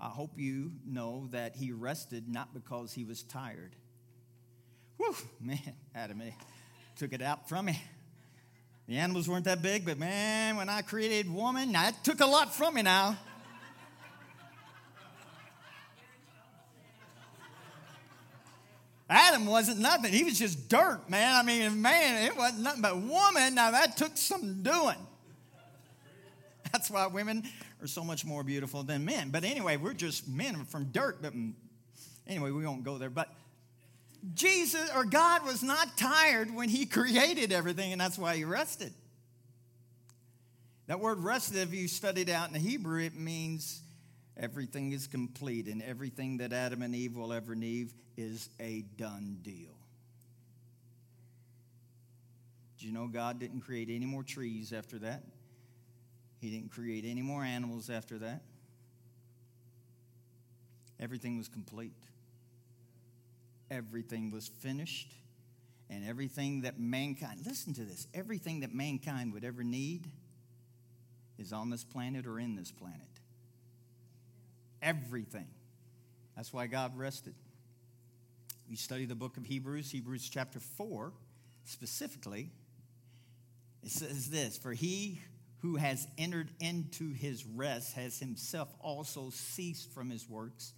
I 0.00 0.08
hope 0.08 0.32
you 0.36 0.72
know 0.86 1.28
that 1.30 1.56
he 1.56 1.72
rested 1.72 2.28
not 2.28 2.52
because 2.52 2.92
he 2.92 3.04
was 3.04 3.22
tired. 3.22 3.76
Whew, 4.96 5.14
man, 5.40 5.60
Adam 5.94 6.22
took 6.96 7.12
it 7.12 7.22
out 7.22 7.48
from 7.48 7.66
me. 7.66 7.80
The 8.88 8.96
animals 8.96 9.28
weren't 9.28 9.44
that 9.44 9.62
big, 9.62 9.86
but 9.86 9.98
man, 9.98 10.56
when 10.56 10.68
I 10.68 10.82
created 10.82 11.32
woman, 11.32 11.72
that 11.72 12.02
took 12.04 12.20
a 12.20 12.26
lot 12.26 12.54
from 12.54 12.74
me 12.74 12.82
now. 12.82 13.16
Adam 19.08 19.44
wasn't 19.46 19.78
nothing. 19.78 20.10
He 20.10 20.24
was 20.24 20.38
just 20.38 20.70
dirt, 20.70 21.08
man. 21.08 21.36
I 21.36 21.42
mean, 21.42 21.82
man, 21.82 22.24
it 22.24 22.36
wasn't 22.36 22.62
nothing 22.62 22.80
but 22.82 22.96
woman. 22.96 23.54
Now 23.54 23.70
that 23.70 23.96
took 23.96 24.16
some 24.16 24.62
doing. 24.62 24.96
That's 26.72 26.90
why 26.90 27.06
women 27.08 27.42
are 27.82 27.88
so 27.88 28.04
much 28.04 28.24
more 28.24 28.44
beautiful 28.44 28.82
than 28.82 29.04
men. 29.04 29.30
But 29.30 29.44
anyway, 29.44 29.76
we're 29.76 29.92
just 29.92 30.28
men 30.28 30.64
from 30.66 30.86
dirt. 30.92 31.20
But 31.20 31.34
mm, 31.34 31.52
anyway, 32.26 32.52
we 32.52 32.64
won't 32.64 32.84
go 32.84 32.96
there. 32.96 33.10
But 33.10 33.28
Jesus 34.34 34.88
or 34.94 35.04
God 35.04 35.44
was 35.44 35.62
not 35.62 35.96
tired 35.96 36.54
when 36.54 36.68
he 36.68 36.86
created 36.86 37.52
everything, 37.52 37.92
and 37.92 38.00
that's 38.00 38.18
why 38.18 38.36
he 38.36 38.44
rested. 38.44 38.92
That 40.86 41.00
word 41.00 41.18
rested, 41.20 41.58
if 41.58 41.74
you 41.74 41.88
studied 41.88 42.30
out 42.30 42.48
in 42.48 42.52
the 42.52 42.58
Hebrew, 42.58 43.02
it 43.02 43.14
means 43.14 43.82
everything 44.36 44.92
is 44.92 45.06
complete, 45.06 45.66
and 45.66 45.82
everything 45.82 46.38
that 46.38 46.52
Adam 46.52 46.82
and 46.82 46.94
Eve 46.94 47.16
will 47.16 47.32
ever 47.32 47.54
need 47.54 47.92
is 48.16 48.48
a 48.60 48.82
done 48.96 49.38
deal. 49.42 49.70
Do 52.78 52.86
you 52.86 52.92
know 52.92 53.06
God 53.06 53.38
didn't 53.38 53.60
create 53.60 53.88
any 53.90 54.06
more 54.06 54.22
trees 54.22 54.72
after 54.72 54.98
that? 55.00 55.22
He 56.42 56.50
didn't 56.50 56.72
create 56.72 57.04
any 57.06 57.22
more 57.22 57.44
animals 57.44 57.88
after 57.88 58.18
that. 58.18 58.42
Everything 60.98 61.38
was 61.38 61.46
complete. 61.46 61.94
Everything 63.70 64.32
was 64.32 64.48
finished. 64.48 65.14
And 65.88 66.04
everything 66.04 66.62
that 66.62 66.80
mankind, 66.80 67.46
listen 67.46 67.74
to 67.74 67.84
this, 67.84 68.08
everything 68.12 68.60
that 68.60 68.74
mankind 68.74 69.32
would 69.34 69.44
ever 69.44 69.62
need 69.62 70.08
is 71.38 71.52
on 71.52 71.70
this 71.70 71.84
planet 71.84 72.26
or 72.26 72.40
in 72.40 72.56
this 72.56 72.72
planet. 72.72 73.00
Everything. 74.82 75.46
That's 76.34 76.52
why 76.52 76.66
God 76.66 76.98
rested. 76.98 77.34
We 78.68 78.74
study 78.74 79.04
the 79.04 79.14
book 79.14 79.36
of 79.36 79.44
Hebrews, 79.44 79.92
Hebrews 79.92 80.28
chapter 80.28 80.58
4 80.58 81.12
specifically. 81.66 82.50
It 83.84 83.90
says 83.90 84.28
this 84.28 84.58
For 84.58 84.72
he 84.72 85.20
who 85.62 85.76
has 85.76 86.08
entered 86.18 86.50
into 86.60 87.12
his 87.12 87.44
rest 87.46 87.94
has 87.94 88.18
himself 88.18 88.68
also 88.80 89.30
ceased 89.30 89.92
from 89.92 90.10
his 90.10 90.28
works 90.28 90.72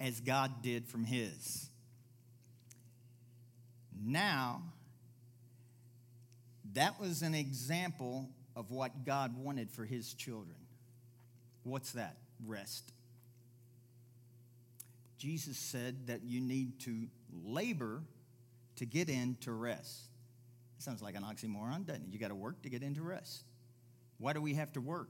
as 0.00 0.20
God 0.20 0.62
did 0.62 0.88
from 0.88 1.04
his. 1.04 1.68
Now, 4.02 4.62
that 6.72 6.98
was 6.98 7.20
an 7.20 7.34
example 7.34 8.30
of 8.56 8.70
what 8.70 9.04
God 9.04 9.36
wanted 9.36 9.70
for 9.70 9.84
his 9.84 10.14
children. 10.14 10.56
What's 11.62 11.92
that? 11.92 12.16
Rest. 12.46 12.92
Jesus 15.18 15.58
said 15.58 16.06
that 16.06 16.22
you 16.24 16.40
need 16.40 16.80
to 16.80 17.08
labor 17.44 18.02
to 18.76 18.86
get 18.86 19.10
into 19.10 19.52
rest. 19.52 20.04
Sounds 20.78 21.02
like 21.02 21.14
an 21.14 21.24
oxymoron, 21.24 21.84
doesn't 21.84 22.04
it? 22.04 22.08
You 22.10 22.18
got 22.18 22.28
to 22.28 22.34
work 22.34 22.62
to 22.62 22.70
get 22.70 22.82
into 22.82 23.02
rest. 23.02 23.42
Why 24.20 24.32
do 24.32 24.40
we 24.40 24.54
have 24.54 24.72
to 24.74 24.80
work? 24.80 25.08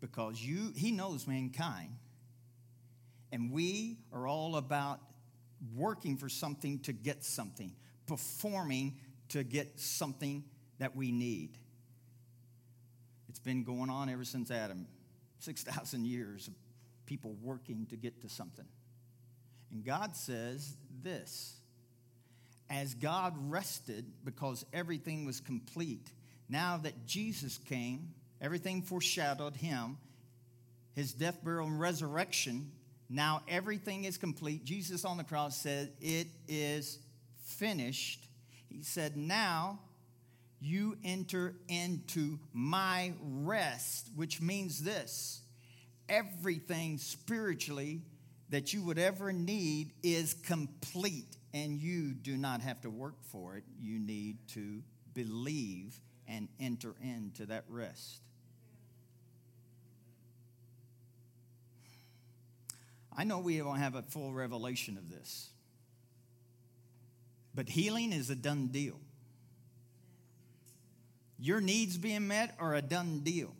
Because 0.00 0.40
you, 0.42 0.72
he 0.74 0.92
knows 0.92 1.26
mankind. 1.26 1.90
And 3.30 3.52
we 3.52 3.98
are 4.12 4.26
all 4.26 4.56
about 4.56 5.00
working 5.74 6.16
for 6.16 6.28
something 6.28 6.78
to 6.80 6.92
get 6.92 7.24
something, 7.24 7.72
performing 8.06 8.96
to 9.30 9.42
get 9.42 9.78
something 9.78 10.44
that 10.78 10.96
we 10.96 11.12
need. 11.12 11.58
It's 13.28 13.38
been 13.38 13.64
going 13.64 13.90
on 13.90 14.08
ever 14.08 14.24
since 14.24 14.50
Adam 14.50 14.86
6,000 15.38 16.06
years 16.06 16.48
of 16.48 16.54
people 17.06 17.36
working 17.42 17.86
to 17.90 17.96
get 17.96 18.22
to 18.22 18.28
something. 18.28 18.66
And 19.72 19.84
God 19.84 20.14
says 20.14 20.76
this 21.02 21.56
as 22.70 22.94
God 22.94 23.34
rested 23.50 24.04
because 24.24 24.64
everything 24.72 25.26
was 25.26 25.40
complete, 25.40 26.12
now 26.48 26.78
that 26.78 27.06
Jesus 27.06 27.58
came, 27.58 28.14
Everything 28.42 28.82
foreshadowed 28.82 29.54
him, 29.54 29.96
his 30.94 31.12
death, 31.12 31.42
burial, 31.44 31.68
and 31.68 31.78
resurrection. 31.78 32.72
Now 33.08 33.42
everything 33.48 34.04
is 34.04 34.18
complete. 34.18 34.64
Jesus 34.64 35.04
on 35.04 35.16
the 35.16 35.24
cross 35.24 35.56
said, 35.56 35.92
It 36.00 36.26
is 36.48 36.98
finished. 37.44 38.26
He 38.68 38.82
said, 38.82 39.16
Now 39.16 39.78
you 40.60 40.96
enter 41.04 41.54
into 41.68 42.40
my 42.52 43.12
rest, 43.22 44.10
which 44.16 44.40
means 44.40 44.82
this 44.82 45.42
everything 46.08 46.98
spiritually 46.98 48.02
that 48.50 48.72
you 48.74 48.82
would 48.82 48.98
ever 48.98 49.32
need 49.32 49.92
is 50.02 50.34
complete, 50.34 51.36
and 51.54 51.78
you 51.78 52.12
do 52.12 52.36
not 52.36 52.60
have 52.60 52.80
to 52.82 52.90
work 52.90 53.14
for 53.30 53.56
it. 53.56 53.64
You 53.80 53.98
need 53.98 54.36
to 54.48 54.82
believe 55.14 55.98
and 56.28 56.48
enter 56.60 56.94
into 57.02 57.46
that 57.46 57.64
rest. 57.68 58.20
I 63.16 63.24
know 63.24 63.38
we 63.38 63.58
don't 63.58 63.76
have 63.76 63.94
a 63.94 64.02
full 64.02 64.32
revelation 64.32 64.96
of 64.96 65.10
this, 65.10 65.50
but 67.54 67.68
healing 67.68 68.12
is 68.12 68.30
a 68.30 68.36
done 68.36 68.68
deal. 68.68 68.98
Your 71.38 71.60
needs 71.60 71.98
being 71.98 72.28
met 72.28 72.54
are 72.58 72.74
a 72.74 72.82
done 72.82 73.20
deal. 73.20 73.54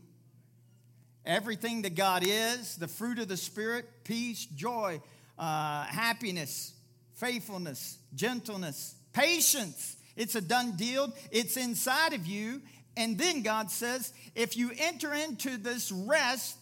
Everything 1.26 1.82
that 1.82 1.94
God 1.94 2.22
is, 2.26 2.76
the 2.76 2.88
fruit 2.88 3.18
of 3.18 3.28
the 3.28 3.36
Spirit, 3.36 3.86
peace, 4.04 4.44
joy, 4.46 5.00
uh, 5.38 5.84
happiness, 5.84 6.72
faithfulness, 7.14 7.98
gentleness, 8.14 8.94
patience, 9.12 9.96
it's 10.16 10.34
a 10.34 10.40
done 10.40 10.72
deal. 10.72 11.12
It's 11.30 11.56
inside 11.56 12.12
of 12.12 12.26
you. 12.26 12.62
And 12.96 13.18
then 13.18 13.42
God 13.42 13.70
says, 13.70 14.12
if 14.34 14.56
you 14.56 14.70
enter 14.78 15.12
into 15.12 15.56
this 15.56 15.90
rest, 15.90 16.56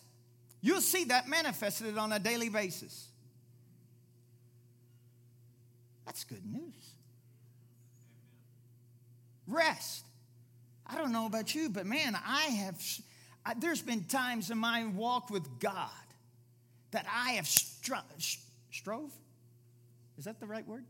You'll 0.60 0.80
see 0.80 1.04
that 1.04 1.28
manifested 1.28 1.96
on 1.96 2.12
a 2.12 2.18
daily 2.18 2.48
basis. 2.48 3.08
That's 6.04 6.24
good 6.24 6.44
news. 6.44 6.94
Rest. 9.46 10.04
I 10.86 10.98
don't 10.98 11.12
know 11.12 11.26
about 11.26 11.54
you, 11.54 11.70
but 11.70 11.86
man, 11.86 12.16
I 12.16 12.42
have, 12.42 12.82
I, 13.46 13.54
there's 13.54 13.80
been 13.80 14.04
times 14.04 14.50
in 14.50 14.58
my 14.58 14.86
walk 14.86 15.30
with 15.30 15.60
God 15.60 15.88
that 16.90 17.06
I 17.12 17.32
have 17.32 17.44
stro- 17.44 18.38
strove. 18.72 19.12
Is 20.18 20.24
that 20.24 20.40
the 20.40 20.46
right 20.46 20.66
word? 20.66 20.84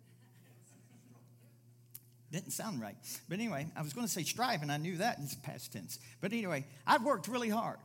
Didn't 2.32 2.52
sound 2.52 2.80
right. 2.80 2.96
But 3.28 3.38
anyway, 3.38 3.66
I 3.76 3.82
was 3.82 3.92
going 3.92 4.06
to 4.06 4.12
say 4.12 4.22
strive, 4.22 4.62
and 4.62 4.70
I 4.70 4.76
knew 4.76 4.96
that. 4.98 5.18
It's 5.22 5.34
past 5.34 5.72
tense. 5.72 5.98
But 6.20 6.32
anyway, 6.32 6.64
I've 6.86 7.02
worked 7.02 7.28
really 7.28 7.48
hard. 7.48 7.78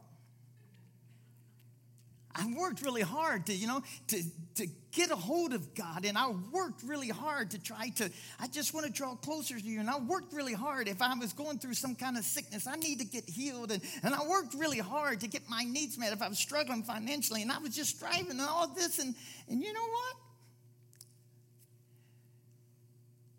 I 2.37 2.53
worked 2.57 2.81
really 2.81 3.01
hard 3.01 3.45
to, 3.45 3.53
you 3.53 3.65
know, 3.65 3.81
to, 4.07 4.21
to 4.55 4.67
get 4.91 5.09
a 5.09 5.15
hold 5.15 5.53
of 5.53 5.73
God. 5.73 6.03
And 6.03 6.17
I 6.17 6.31
worked 6.51 6.83
really 6.83 7.07
hard 7.07 7.51
to 7.51 7.59
try 7.59 7.89
to, 7.95 8.09
I 8.39 8.47
just 8.47 8.73
want 8.73 8.85
to 8.85 8.91
draw 8.91 9.15
closer 9.15 9.57
to 9.57 9.65
you. 9.65 9.79
And 9.79 9.89
I 9.89 9.97
worked 9.99 10.33
really 10.33 10.53
hard. 10.53 10.89
If 10.89 11.01
I 11.01 11.13
was 11.13 11.31
going 11.31 11.59
through 11.59 11.75
some 11.75 11.95
kind 11.95 12.17
of 12.17 12.25
sickness, 12.25 12.67
I 12.67 12.75
need 12.75 12.99
to 12.99 13.05
get 13.05 13.29
healed. 13.29 13.71
And, 13.71 13.81
and 14.03 14.13
I 14.13 14.27
worked 14.27 14.53
really 14.53 14.79
hard 14.79 15.21
to 15.21 15.27
get 15.27 15.43
my 15.49 15.63
needs 15.63 15.97
met 15.97 16.11
if 16.11 16.21
I 16.21 16.27
was 16.27 16.37
struggling 16.37 16.83
financially. 16.83 17.41
And 17.41 17.51
I 17.53 17.59
was 17.59 17.73
just 17.73 17.95
striving 17.95 18.31
and 18.31 18.41
all 18.41 18.67
this. 18.67 18.99
And, 18.99 19.15
and 19.47 19.63
you 19.63 19.71
know 19.71 19.87
what? 19.87 20.15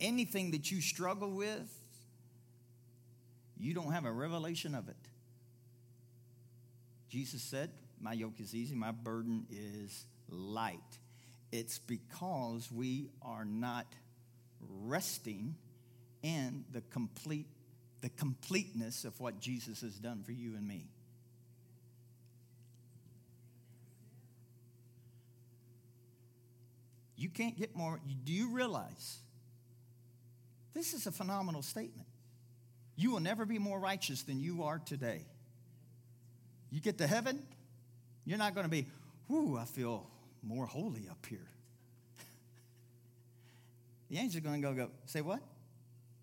Anything 0.00 0.52
that 0.52 0.70
you 0.70 0.80
struggle 0.80 1.30
with, 1.32 1.70
you 3.58 3.74
don't 3.74 3.92
have 3.92 4.06
a 4.06 4.12
revelation 4.12 4.74
of 4.74 4.88
it. 4.88 4.96
Jesus 7.10 7.42
said, 7.42 7.70
my 8.00 8.12
yoke 8.12 8.40
is 8.40 8.54
easy, 8.54 8.74
my 8.74 8.92
burden 8.92 9.46
is 9.50 10.06
light. 10.28 10.80
It's 11.52 11.78
because 11.78 12.70
we 12.70 13.08
are 13.22 13.44
not 13.44 13.86
resting 14.84 15.56
in 16.22 16.64
the 16.72 16.80
complete 16.80 17.46
the 18.02 18.08
completeness 18.10 19.04
of 19.04 19.18
what 19.20 19.40
Jesus 19.40 19.80
has 19.80 19.94
done 19.94 20.22
for 20.22 20.32
you 20.32 20.54
and 20.54 20.68
me. 20.68 20.86
You 27.16 27.30
can't 27.30 27.56
get 27.56 27.74
more. 27.74 27.98
Do 28.24 28.32
you 28.32 28.50
realize? 28.50 29.18
This 30.74 30.92
is 30.92 31.06
a 31.06 31.10
phenomenal 31.10 31.62
statement. 31.62 32.06
You 32.94 33.10
will 33.10 33.20
never 33.20 33.46
be 33.46 33.58
more 33.58 33.80
righteous 33.80 34.22
than 34.22 34.40
you 34.40 34.64
are 34.64 34.78
today. 34.78 35.22
You 36.70 36.80
get 36.80 36.98
to 36.98 37.06
heaven, 37.06 37.42
you're 38.26 38.38
not 38.38 38.54
going 38.54 38.64
to 38.64 38.70
be, 38.70 38.86
whoo, 39.28 39.56
I 39.56 39.64
feel 39.64 40.06
more 40.42 40.66
holy 40.66 41.08
up 41.08 41.24
here. 41.26 41.48
the 44.10 44.18
angels 44.18 44.42
going 44.42 44.60
to 44.60 44.68
go, 44.68 44.74
go, 44.74 44.90
say 45.06 45.22
what? 45.22 45.40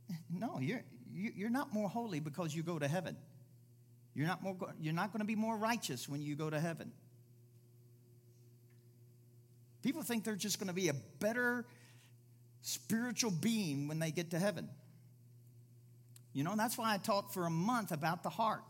No, 0.30 0.60
you're, 0.60 0.84
you're 1.14 1.50
not 1.50 1.74
more 1.74 1.88
holy 1.90 2.20
because 2.20 2.54
you 2.54 2.62
go 2.62 2.78
to 2.78 2.88
heaven. 2.88 3.16
You're 4.14 4.28
not, 4.28 4.44
more, 4.44 4.56
you're 4.80 4.94
not 4.94 5.12
going 5.12 5.22
to 5.22 5.26
be 5.26 5.36
more 5.36 5.58
righteous 5.58 6.08
when 6.08 6.22
you 6.22 6.36
go 6.36 6.50
to 6.50 6.60
heaven. 6.60 6.92
People 9.82 10.02
think 10.02 10.24
they're 10.24 10.36
just 10.36 10.60
going 10.60 10.68
to 10.68 10.74
be 10.74 10.90
a 10.90 10.94
better 11.20 11.66
spiritual 12.62 13.32
being 13.32 13.88
when 13.88 14.00
they 14.00 14.12
get 14.12 14.32
to 14.32 14.40
heaven. 14.40 14.70
You 16.34 16.44
know, 16.44 16.56
that's 16.56 16.78
why 16.78 16.94
I 16.94 16.98
taught 16.98 17.34
for 17.34 17.46
a 17.46 17.50
month 17.50 17.92
about 17.92 18.24
the 18.24 18.30
heart. 18.30 18.64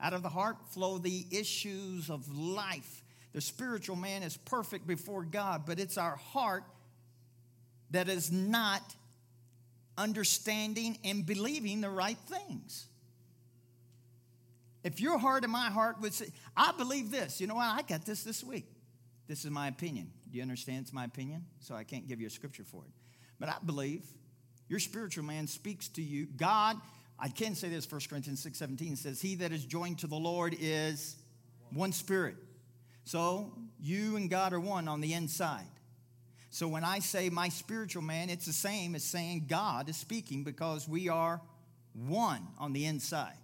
Out 0.00 0.12
of 0.12 0.22
the 0.22 0.28
heart 0.28 0.56
flow 0.70 0.98
the 0.98 1.26
issues 1.30 2.10
of 2.10 2.28
life. 2.36 3.02
The 3.32 3.40
spiritual 3.40 3.96
man 3.96 4.22
is 4.22 4.36
perfect 4.36 4.86
before 4.86 5.24
God, 5.24 5.62
but 5.66 5.78
it's 5.78 5.96
our 5.96 6.16
heart 6.16 6.64
that 7.90 8.08
is 8.08 8.32
not 8.32 8.82
understanding 9.96 10.98
and 11.04 11.24
believing 11.24 11.80
the 11.80 11.90
right 11.90 12.18
things. 12.26 12.86
If 14.84 15.00
your 15.00 15.18
heart 15.18 15.44
and 15.44 15.52
my 15.52 15.70
heart 15.70 16.00
would 16.00 16.12
say, 16.12 16.26
I 16.56 16.72
believe 16.72 17.10
this, 17.10 17.40
you 17.40 17.46
know 17.46 17.54
what? 17.54 17.66
I 17.66 17.82
got 17.82 18.04
this 18.04 18.24
this 18.24 18.42
week. 18.42 18.66
This 19.28 19.44
is 19.44 19.50
my 19.50 19.68
opinion. 19.68 20.10
Do 20.30 20.36
you 20.36 20.42
understand 20.42 20.80
it's 20.82 20.92
my 20.92 21.04
opinion? 21.04 21.44
So 21.60 21.74
I 21.74 21.84
can't 21.84 22.08
give 22.08 22.20
you 22.20 22.26
a 22.26 22.30
scripture 22.30 22.64
for 22.64 22.82
it. 22.82 22.90
But 23.38 23.48
I 23.48 23.56
believe 23.64 24.02
your 24.68 24.80
spiritual 24.80 25.24
man 25.24 25.46
speaks 25.46 25.88
to 25.88 26.02
you. 26.02 26.26
God 26.26 26.76
I 27.18 27.28
can 27.28 27.54
say 27.54 27.68
this, 27.68 27.90
1 27.90 28.00
Corinthians 28.08 28.42
6 28.42 28.58
17 28.58 28.96
says, 28.96 29.20
He 29.20 29.36
that 29.36 29.52
is 29.52 29.64
joined 29.64 30.00
to 30.00 30.06
the 30.06 30.16
Lord 30.16 30.56
is 30.58 31.16
one 31.72 31.92
spirit. 31.92 32.36
So 33.04 33.52
you 33.80 34.16
and 34.16 34.30
God 34.30 34.52
are 34.52 34.60
one 34.60 34.88
on 34.88 35.00
the 35.00 35.12
inside. 35.12 35.66
So 36.50 36.68
when 36.68 36.84
I 36.84 36.98
say 36.98 37.30
my 37.30 37.48
spiritual 37.48 38.02
man, 38.02 38.28
it's 38.28 38.46
the 38.46 38.52
same 38.52 38.94
as 38.94 39.02
saying 39.02 39.46
God 39.48 39.88
is 39.88 39.96
speaking 39.96 40.44
because 40.44 40.86
we 40.86 41.08
are 41.08 41.40
one 41.94 42.46
on 42.58 42.72
the 42.72 42.84
inside. 42.84 43.38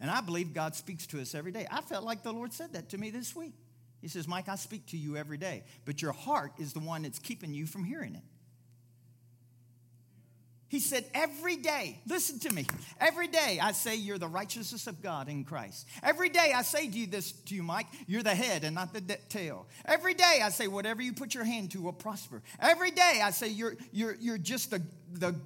And 0.00 0.10
I 0.10 0.20
believe 0.20 0.52
God 0.52 0.74
speaks 0.74 1.06
to 1.08 1.20
us 1.20 1.34
every 1.34 1.52
day. 1.52 1.66
I 1.70 1.80
felt 1.80 2.04
like 2.04 2.22
the 2.22 2.32
Lord 2.32 2.52
said 2.52 2.74
that 2.74 2.90
to 2.90 2.98
me 2.98 3.10
this 3.10 3.34
week. 3.34 3.54
He 4.02 4.08
says, 4.08 4.28
Mike, 4.28 4.50
I 4.50 4.56
speak 4.56 4.84
to 4.88 4.98
you 4.98 5.16
every 5.16 5.38
day, 5.38 5.64
but 5.86 6.02
your 6.02 6.12
heart 6.12 6.52
is 6.58 6.74
the 6.74 6.80
one 6.80 7.02
that's 7.02 7.18
keeping 7.18 7.54
you 7.54 7.64
from 7.64 7.84
hearing 7.84 8.14
it. 8.14 8.22
He 10.74 10.80
said, 10.80 11.04
Every 11.14 11.54
day, 11.54 12.00
listen 12.04 12.40
to 12.40 12.50
me, 12.52 12.66
every 12.98 13.28
day 13.28 13.60
I 13.62 13.70
say 13.70 13.94
you're 13.94 14.18
the 14.18 14.26
righteousness 14.26 14.88
of 14.88 15.00
God 15.00 15.28
in 15.28 15.44
Christ. 15.44 15.86
Every 16.02 16.28
day 16.28 16.52
I 16.52 16.62
say 16.62 16.88
to 16.88 16.98
you 16.98 17.06
this 17.06 17.30
to 17.30 17.54
you, 17.54 17.62
Mike, 17.62 17.86
you're 18.08 18.24
the 18.24 18.34
head 18.34 18.64
and 18.64 18.74
not 18.74 18.92
the 18.92 19.00
de- 19.00 19.18
tail. 19.28 19.68
Every 19.84 20.14
day 20.14 20.40
I 20.42 20.48
say, 20.48 20.66
whatever 20.66 21.00
you 21.00 21.12
put 21.12 21.32
your 21.32 21.44
hand 21.44 21.70
to 21.70 21.80
will 21.80 21.92
prosper. 21.92 22.42
Every 22.58 22.90
day 22.90 23.20
I 23.22 23.30
say 23.30 23.50
you're 23.50 23.76
you're 23.92 24.16
you're 24.16 24.36
just 24.36 24.72
the 24.72 24.82
the 25.12 25.36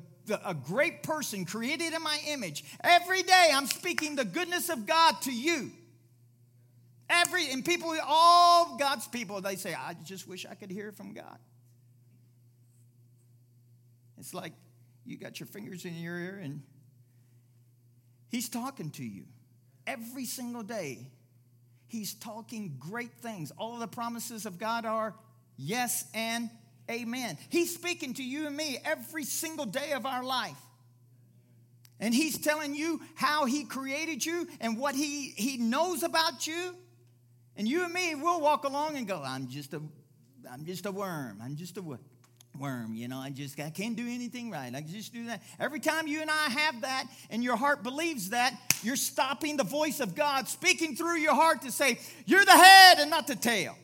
a 0.46 0.54
great 0.54 1.02
person 1.02 1.44
created 1.44 1.92
in 1.92 2.02
my 2.02 2.18
image. 2.28 2.64
Every 2.82 3.22
day 3.22 3.50
I'm 3.52 3.66
speaking 3.66 4.16
the 4.16 4.24
goodness 4.24 4.70
of 4.70 4.86
God 4.86 5.20
to 5.24 5.30
you. 5.30 5.72
Every 7.10 7.52
and 7.52 7.62
people, 7.62 7.94
all 8.02 8.78
God's 8.78 9.06
people, 9.06 9.42
they 9.42 9.56
say, 9.56 9.74
I 9.74 9.94
just 10.04 10.26
wish 10.26 10.46
I 10.46 10.54
could 10.54 10.70
hear 10.70 10.90
from 10.90 11.12
God. 11.12 11.38
It's 14.16 14.32
like 14.32 14.54
you 15.08 15.16
got 15.16 15.40
your 15.40 15.46
fingers 15.46 15.86
in 15.86 15.94
your 15.94 16.18
ear 16.18 16.38
and 16.42 16.62
he's 18.28 18.50
talking 18.50 18.90
to 18.90 19.02
you 19.02 19.24
every 19.86 20.26
single 20.26 20.62
day. 20.62 21.08
He's 21.86 22.12
talking 22.12 22.76
great 22.78 23.14
things. 23.14 23.50
All 23.56 23.72
of 23.72 23.80
the 23.80 23.88
promises 23.88 24.44
of 24.44 24.58
God 24.58 24.84
are 24.84 25.14
yes 25.56 26.04
and 26.12 26.50
amen. 26.90 27.38
He's 27.48 27.74
speaking 27.74 28.12
to 28.14 28.22
you 28.22 28.46
and 28.46 28.54
me 28.54 28.78
every 28.84 29.24
single 29.24 29.64
day 29.64 29.92
of 29.92 30.04
our 30.04 30.22
life. 30.22 30.60
And 31.98 32.14
he's 32.14 32.36
telling 32.38 32.74
you 32.74 33.00
how 33.14 33.46
he 33.46 33.64
created 33.64 34.24
you 34.24 34.46
and 34.60 34.78
what 34.78 34.94
he, 34.94 35.30
he 35.30 35.56
knows 35.56 36.02
about 36.02 36.46
you. 36.46 36.74
And 37.56 37.66
you 37.66 37.82
and 37.82 37.92
me, 37.92 38.14
we'll 38.14 38.42
walk 38.42 38.64
along 38.64 38.98
and 38.98 39.08
go, 39.08 39.22
I'm 39.24 39.48
just 39.48 39.72
a, 39.72 39.80
I'm 40.52 40.66
just 40.66 40.84
a 40.84 40.92
worm. 40.92 41.40
I'm 41.42 41.56
just 41.56 41.78
a 41.78 41.82
worm 41.82 41.98
worm. 42.58 42.94
You 42.94 43.08
know, 43.08 43.18
I 43.18 43.30
just 43.30 43.58
I 43.60 43.70
can't 43.70 43.96
do 43.96 44.06
anything 44.06 44.50
right. 44.50 44.72
I 44.74 44.80
just 44.80 45.12
do 45.12 45.26
that. 45.26 45.42
Every 45.58 45.80
time 45.80 46.06
you 46.06 46.20
and 46.20 46.30
I 46.30 46.48
have 46.50 46.80
that 46.82 47.06
and 47.30 47.42
your 47.42 47.56
heart 47.56 47.82
believes 47.82 48.30
that, 48.30 48.54
you're 48.82 48.96
stopping 48.96 49.56
the 49.56 49.64
voice 49.64 50.00
of 50.00 50.14
God 50.14 50.48
speaking 50.48 50.96
through 50.96 51.16
your 51.18 51.34
heart 51.34 51.62
to 51.62 51.72
say, 51.72 51.98
You're 52.26 52.44
the 52.44 52.50
head 52.52 52.98
and 52.98 53.10
not 53.10 53.26
the 53.26 53.36
tail. 53.36 53.76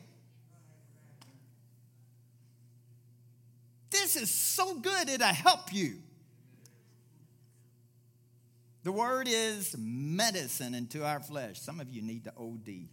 This 3.91 4.15
is 4.15 4.29
so 4.29 4.75
good, 4.75 5.09
it'll 5.09 5.27
help 5.27 5.73
you. 5.73 5.95
The 8.83 8.91
word 8.91 9.27
is 9.27 9.75
medicine 9.79 10.75
into 10.75 11.03
our 11.03 11.19
flesh. 11.19 11.59
Some 11.59 11.79
of 11.79 11.89
you 11.89 12.03
need 12.03 12.25
to 12.25 12.33
OD. 12.37 12.87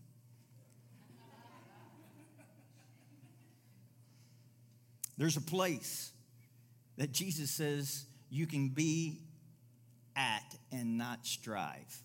There's 5.23 5.37
a 5.37 5.41
place 5.41 6.11
that 6.97 7.13
Jesus 7.13 7.49
says 7.49 8.07
you 8.29 8.45
can 8.45 8.71
be 8.71 9.21
at 10.17 10.57
and 10.73 10.99
not 10.99 11.25
strive. 11.25 12.03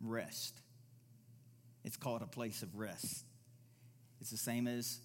Rest. 0.00 0.58
It's 1.84 1.98
called 1.98 2.22
a 2.22 2.26
place 2.26 2.62
of 2.62 2.74
rest. 2.74 3.26
It's 4.22 4.30
the 4.30 4.38
same 4.38 4.66
as 4.66 4.98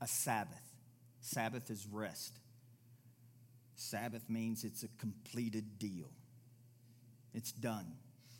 a 0.00 0.08
Sabbath. 0.08 0.74
Sabbath 1.20 1.70
is 1.70 1.86
rest. 1.86 2.40
Sabbath 3.76 4.28
means 4.28 4.64
it's 4.64 4.82
a 4.82 4.88
completed 4.98 5.78
deal. 5.78 6.10
It's 7.34 7.52
done. 7.52 7.86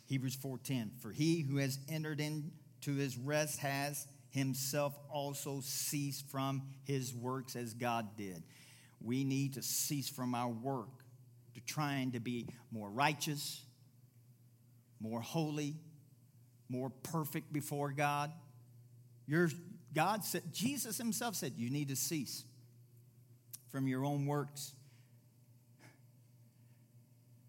Hebrews 0.07 0.35
4:10 0.35 0.99
For 0.99 1.13
he 1.13 1.39
who 1.39 1.55
has 1.55 1.79
entered 1.87 2.19
into 2.19 2.95
his 2.95 3.15
rest 3.17 3.59
has 3.59 4.07
himself 4.37 4.97
also 5.09 5.59
ceased 5.61 6.29
from 6.29 6.61
his 6.83 7.13
works 7.13 7.55
as 7.55 7.73
God 7.73 8.15
did. 8.15 8.43
We 9.01 9.23
need 9.23 9.55
to 9.55 9.63
cease 9.63 10.09
from 10.09 10.35
our 10.35 10.49
work 10.49 10.89
to 11.55 11.61
trying 11.61 12.11
to 12.11 12.19
be 12.19 12.47
more 12.71 12.89
righteous, 12.89 13.63
more 14.99 15.21
holy, 15.21 15.75
more 16.69 16.89
perfect 16.89 17.51
before 17.51 17.91
God. 17.91 18.31
Your, 19.27 19.49
God 19.93 20.23
said, 20.23 20.43
Jesus 20.53 20.97
himself 20.97 21.35
said, 21.35 21.53
you 21.57 21.69
need 21.69 21.89
to 21.89 21.95
cease 21.95 22.43
from 23.69 23.87
your 23.87 24.05
own 24.05 24.25
works. 24.25 24.73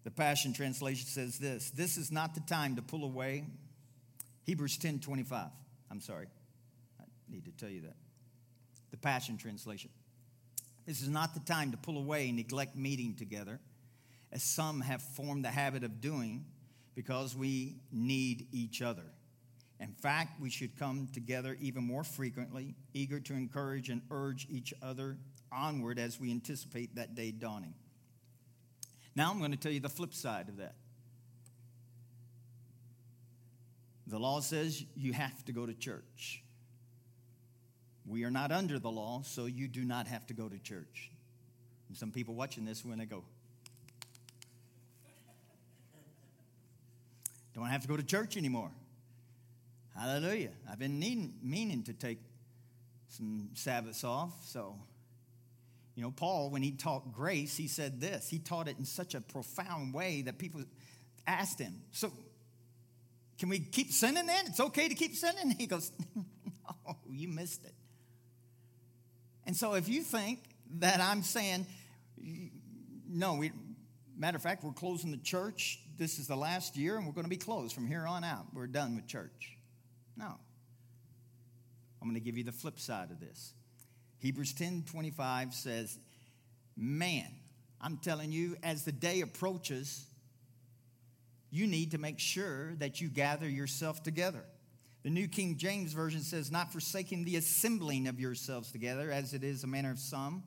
The 0.03 0.11
Passion 0.11 0.53
Translation 0.53 1.05
says 1.05 1.37
this 1.37 1.69
This 1.71 1.97
is 1.97 2.11
not 2.11 2.33
the 2.33 2.41
time 2.41 2.77
to 2.77 2.81
pull 2.81 3.03
away. 3.03 3.45
Hebrews 4.43 4.77
10 4.77 4.99
25. 4.99 5.49
I'm 5.91 6.01
sorry 6.01 6.27
need 7.31 7.45
to 7.45 7.51
tell 7.51 7.69
you 7.69 7.81
that. 7.81 7.95
The 8.91 8.97
Passion 8.97 9.37
Translation. 9.37 9.89
This 10.85 11.01
is 11.01 11.09
not 11.09 11.33
the 11.33 11.39
time 11.41 11.71
to 11.71 11.77
pull 11.77 11.97
away 11.97 12.27
and 12.27 12.37
neglect 12.37 12.75
meeting 12.75 13.15
together, 13.15 13.59
as 14.31 14.43
some 14.43 14.81
have 14.81 15.01
formed 15.01 15.45
the 15.45 15.49
habit 15.49 15.83
of 15.83 16.01
doing, 16.01 16.45
because 16.95 17.35
we 17.35 17.75
need 17.91 18.47
each 18.51 18.81
other. 18.81 19.05
In 19.79 19.93
fact, 19.93 20.41
we 20.41 20.49
should 20.49 20.77
come 20.77 21.07
together 21.13 21.55
even 21.61 21.83
more 21.83 22.03
frequently, 22.03 22.75
eager 22.93 23.19
to 23.19 23.33
encourage 23.33 23.89
and 23.89 24.01
urge 24.11 24.47
each 24.49 24.73
other 24.81 25.17
onward 25.51 25.99
as 25.99 26.19
we 26.19 26.31
anticipate 26.31 26.95
that 26.95 27.15
day 27.15 27.31
dawning. 27.31 27.73
Now, 29.15 29.31
I'm 29.31 29.39
going 29.39 29.51
to 29.51 29.57
tell 29.57 29.71
you 29.71 29.79
the 29.79 29.89
flip 29.89 30.13
side 30.13 30.49
of 30.49 30.57
that. 30.57 30.75
The 34.07 34.19
law 34.19 34.39
says 34.39 34.83
you 34.95 35.13
have 35.13 35.45
to 35.45 35.51
go 35.51 35.65
to 35.65 35.73
church. 35.73 36.43
We 38.09 38.23
are 38.23 38.31
not 38.31 38.51
under 38.51 38.79
the 38.79 38.89
law, 38.89 39.21
so 39.23 39.45
you 39.45 39.67
do 39.67 39.85
not 39.85 40.07
have 40.07 40.25
to 40.27 40.33
go 40.33 40.49
to 40.49 40.57
church. 40.57 41.11
And 41.87 41.95
some 41.95 42.11
people 42.11 42.33
watching 42.33 42.65
this 42.65 42.83
when 42.83 42.97
they 42.97 43.05
go, 43.05 43.23
don't 47.53 47.67
have 47.67 47.83
to 47.83 47.87
go 47.87 47.95
to 47.95 48.03
church 48.03 48.35
anymore. 48.35 48.71
Hallelujah. 49.95 50.51
I've 50.71 50.79
been 50.79 50.97
needing, 50.97 51.35
meaning 51.43 51.83
to 51.83 51.93
take 51.93 52.19
some 53.09 53.49
Sabbaths 53.53 54.03
off. 54.03 54.33
So, 54.43 54.75
you 55.93 56.01
know, 56.01 56.11
Paul, 56.11 56.49
when 56.49 56.63
he 56.63 56.71
taught 56.71 57.13
grace, 57.13 57.55
he 57.57 57.67
said 57.67 58.01
this. 58.01 58.27
He 58.27 58.39
taught 58.39 58.67
it 58.67 58.79
in 58.79 58.85
such 58.85 59.13
a 59.13 59.21
profound 59.21 59.93
way 59.93 60.23
that 60.23 60.39
people 60.39 60.63
asked 61.27 61.59
him, 61.59 61.81
So, 61.91 62.11
can 63.37 63.49
we 63.49 63.59
keep 63.59 63.91
sinning 63.91 64.25
then? 64.25 64.45
It's 64.47 64.59
okay 64.59 64.87
to 64.87 64.95
keep 64.95 65.15
sinning? 65.15 65.51
He 65.59 65.67
goes, 65.67 65.91
No, 66.15 66.95
you 67.07 67.27
missed 67.27 67.65
it. 67.65 67.73
And 69.49 69.57
so, 69.57 69.73
if 69.73 69.89
you 69.89 70.03
think 70.03 70.43
that 70.75 71.01
I'm 71.01 71.23
saying, 71.23 71.65
no, 73.09 73.33
we, 73.33 73.51
matter 74.15 74.35
of 74.35 74.43
fact, 74.43 74.63
we're 74.63 74.73
closing 74.73 75.09
the 75.09 75.17
church. 75.17 75.79
This 75.97 76.19
is 76.19 76.27
the 76.27 76.35
last 76.35 76.77
year, 76.77 76.97
and 76.97 77.07
we're 77.07 77.13
going 77.13 77.25
to 77.25 77.31
be 77.31 77.35
closed 77.35 77.73
from 77.73 77.87
here 77.87 78.05
on 78.05 78.23
out. 78.23 78.45
We're 78.53 78.67
done 78.67 78.95
with 78.95 79.07
church. 79.07 79.57
No. 80.15 80.35
I'm 81.99 82.07
going 82.07 82.13
to 82.13 82.23
give 82.23 82.37
you 82.37 82.43
the 82.43 82.51
flip 82.51 82.79
side 82.79 83.09
of 83.09 83.19
this. 83.19 83.53
Hebrews 84.19 84.53
10 84.53 84.83
25 84.83 85.55
says, 85.55 85.97
Man, 86.77 87.31
I'm 87.81 87.97
telling 87.97 88.31
you, 88.31 88.55
as 88.61 88.85
the 88.85 88.91
day 88.91 89.21
approaches, 89.21 90.05
you 91.49 91.65
need 91.65 91.89
to 91.89 91.97
make 91.97 92.19
sure 92.19 92.75
that 92.75 93.01
you 93.01 93.09
gather 93.09 93.49
yourself 93.49 94.03
together. 94.03 94.43
The 95.03 95.09
New 95.09 95.27
King 95.27 95.55
James 95.57 95.93
Version 95.93 96.21
says, 96.21 96.51
Not 96.51 96.73
forsaking 96.73 97.23
the 97.23 97.37
assembling 97.37 98.07
of 98.07 98.19
yourselves 98.19 98.71
together, 98.71 99.11
as 99.11 99.33
it 99.33 99.43
is 99.43 99.63
a 99.63 99.67
manner 99.67 99.91
of 99.91 99.99
some, 99.99 100.43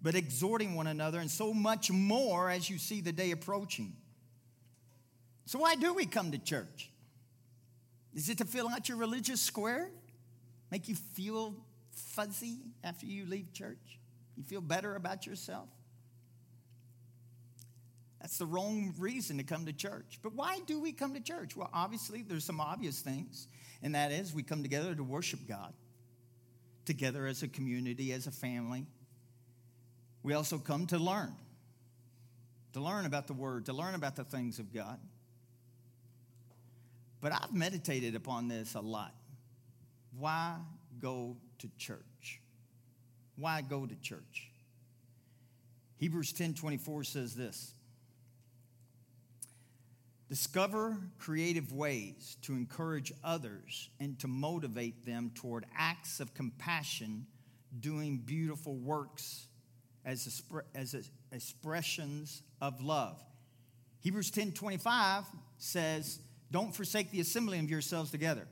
but 0.00 0.14
exhorting 0.14 0.76
one 0.76 0.86
another, 0.86 1.18
and 1.18 1.30
so 1.30 1.52
much 1.52 1.90
more 1.90 2.48
as 2.48 2.70
you 2.70 2.78
see 2.78 3.00
the 3.00 3.12
day 3.12 3.32
approaching. 3.32 3.94
So, 5.46 5.58
why 5.58 5.74
do 5.74 5.94
we 5.94 6.06
come 6.06 6.30
to 6.32 6.38
church? 6.38 6.90
Is 8.14 8.28
it 8.28 8.38
to 8.38 8.44
fill 8.44 8.68
out 8.68 8.88
your 8.88 8.98
religious 8.98 9.40
square? 9.40 9.90
Make 10.70 10.88
you 10.88 10.94
feel 10.94 11.54
fuzzy 11.90 12.58
after 12.84 13.06
you 13.06 13.26
leave 13.26 13.52
church? 13.52 13.98
You 14.36 14.44
feel 14.44 14.60
better 14.60 14.94
about 14.94 15.26
yourself? 15.26 15.68
That's 18.20 18.38
the 18.38 18.46
wrong 18.46 18.94
reason 18.98 19.38
to 19.38 19.44
come 19.44 19.66
to 19.66 19.72
church. 19.72 20.18
But 20.22 20.34
why 20.34 20.58
do 20.66 20.80
we 20.80 20.92
come 20.92 21.14
to 21.14 21.20
church? 21.20 21.56
Well, 21.56 21.70
obviously, 21.72 22.22
there's 22.22 22.44
some 22.44 22.60
obvious 22.60 23.00
things, 23.00 23.46
and 23.82 23.94
that 23.94 24.10
is 24.10 24.34
we 24.34 24.42
come 24.42 24.62
together 24.62 24.94
to 24.94 25.04
worship 25.04 25.40
God, 25.46 25.72
together 26.84 27.26
as 27.26 27.42
a 27.42 27.48
community, 27.48 28.12
as 28.12 28.26
a 28.26 28.32
family. 28.32 28.86
We 30.22 30.34
also 30.34 30.58
come 30.58 30.86
to 30.86 30.98
learn, 30.98 31.32
to 32.72 32.80
learn 32.80 33.06
about 33.06 33.28
the 33.28 33.34
Word, 33.34 33.66
to 33.66 33.72
learn 33.72 33.94
about 33.94 34.16
the 34.16 34.24
things 34.24 34.58
of 34.58 34.74
God. 34.74 34.98
But 37.20 37.32
I've 37.32 37.52
meditated 37.52 38.14
upon 38.14 38.48
this 38.48 38.74
a 38.74 38.80
lot. 38.80 39.14
Why 40.16 40.56
go 41.00 41.36
to 41.58 41.70
church? 41.76 42.40
Why 43.36 43.62
go 43.62 43.86
to 43.86 43.94
church? 43.96 44.50
Hebrews 45.98 46.32
10 46.32 46.54
24 46.54 47.04
says 47.04 47.34
this 47.34 47.74
Discover 50.28 50.98
creative 51.18 51.72
ways 51.72 52.36
to 52.42 52.52
encourage 52.52 53.12
others 53.24 53.88
and 53.98 54.18
to 54.18 54.28
motivate 54.28 55.06
them 55.06 55.30
toward 55.34 55.64
acts 55.76 56.20
of 56.20 56.34
compassion, 56.34 57.26
doing 57.80 58.18
beautiful 58.18 58.76
works 58.76 59.46
as, 60.04 60.42
as 60.74 61.10
expressions 61.32 62.42
of 62.60 62.82
love. 62.82 63.18
Hebrews 64.00 64.30
10 64.30 64.52
25 64.52 65.24
says, 65.56 66.20
don't 66.50 66.74
forsake 66.74 67.10
the 67.10 67.20
assembling 67.20 67.64
of 67.64 67.70
yourselves 67.70 68.10
together. 68.10 68.46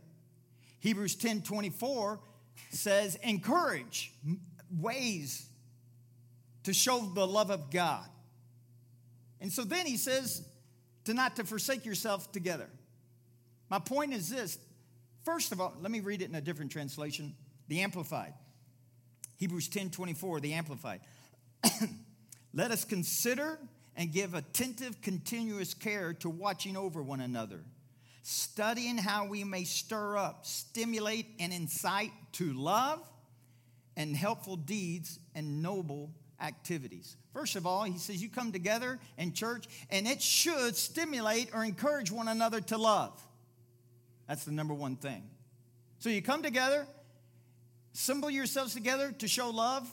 Hebrews 0.81 1.15
10 1.17 1.43
24 1.43 2.21
says, 2.71 3.17
encourage 3.17 4.13
ways 4.81 5.47
to 6.65 6.73
show 6.73 7.01
the 7.15 7.27
love 7.27 7.51
of 7.51 7.71
God. 7.71 8.07
And 9.41 9.53
so 9.53 9.63
then 9.63 9.87
he 9.87 9.97
says, 9.97 10.43
to 11.07 11.15
not 11.15 11.37
to 11.37 11.45
forsake 11.45 11.85
yourself 11.85 12.31
together. 12.31 12.69
My 13.69 13.79
point 13.79 14.13
is 14.13 14.29
this. 14.29 14.59
First 15.25 15.51
of 15.51 15.61
all, 15.61 15.75
let 15.81 15.91
me 15.91 16.01
read 16.01 16.23
it 16.23 16.29
in 16.29 16.35
a 16.37 16.41
different 16.41 16.71
translation, 16.71 17.35
the 17.69 17.81
Amplified. 17.81 18.35
Hebrews 19.39 19.69
10 19.69 19.91
24, 19.91 20.41
the 20.41 20.53
Amplified. 20.53 21.01
Let 22.55 22.71
us 22.71 22.85
consider 22.85 23.59
and 23.97 24.13
give 24.13 24.35
attentive, 24.35 25.03
continuous 25.03 25.75
care 25.75 26.13
to 26.15 26.31
watching 26.31 26.77
over 26.77 27.03
one 27.03 27.21
another 27.21 27.61
studying 28.29 28.99
how 28.99 29.25
we 29.25 29.45
may 29.45 29.63
stir 29.63 30.17
up, 30.17 30.45
stimulate, 30.45 31.27
and 31.39 31.53
incite 31.53 32.11
to 32.33 32.53
love 32.55 33.01
and 33.97 34.17
helpful 34.17 34.57
deeds 34.57 35.21
and 35.37 35.63
noble 35.63 36.11
activities. 36.41 37.17
First 37.33 37.57
of 37.57 37.67
all, 37.67 37.85
he 37.85 37.99
says 37.99 38.23
you 38.23 38.29
come 38.29 38.53
together 38.53 38.99
in 39.19 39.33
church 39.33 39.67
and 39.91 40.07
it 40.07 40.23
should 40.23 40.77
stimulate 40.77 41.51
or 41.55 41.65
encourage 41.65 42.11
one 42.11 42.29
another 42.29 42.61
to 42.63 42.77
love. 42.77 43.21
That's 44.29 44.45
the 44.45 44.53
number 44.53 44.75
one 44.75 44.97
thing. 44.97 45.23
So 45.99 46.09
you 46.09 46.23
come 46.23 46.43
together, 46.43 46.87
assemble 47.95 48.31
yourselves 48.31 48.75
together 48.75 49.13
to 49.13 49.29
show 49.29 49.51
love. 49.51 49.91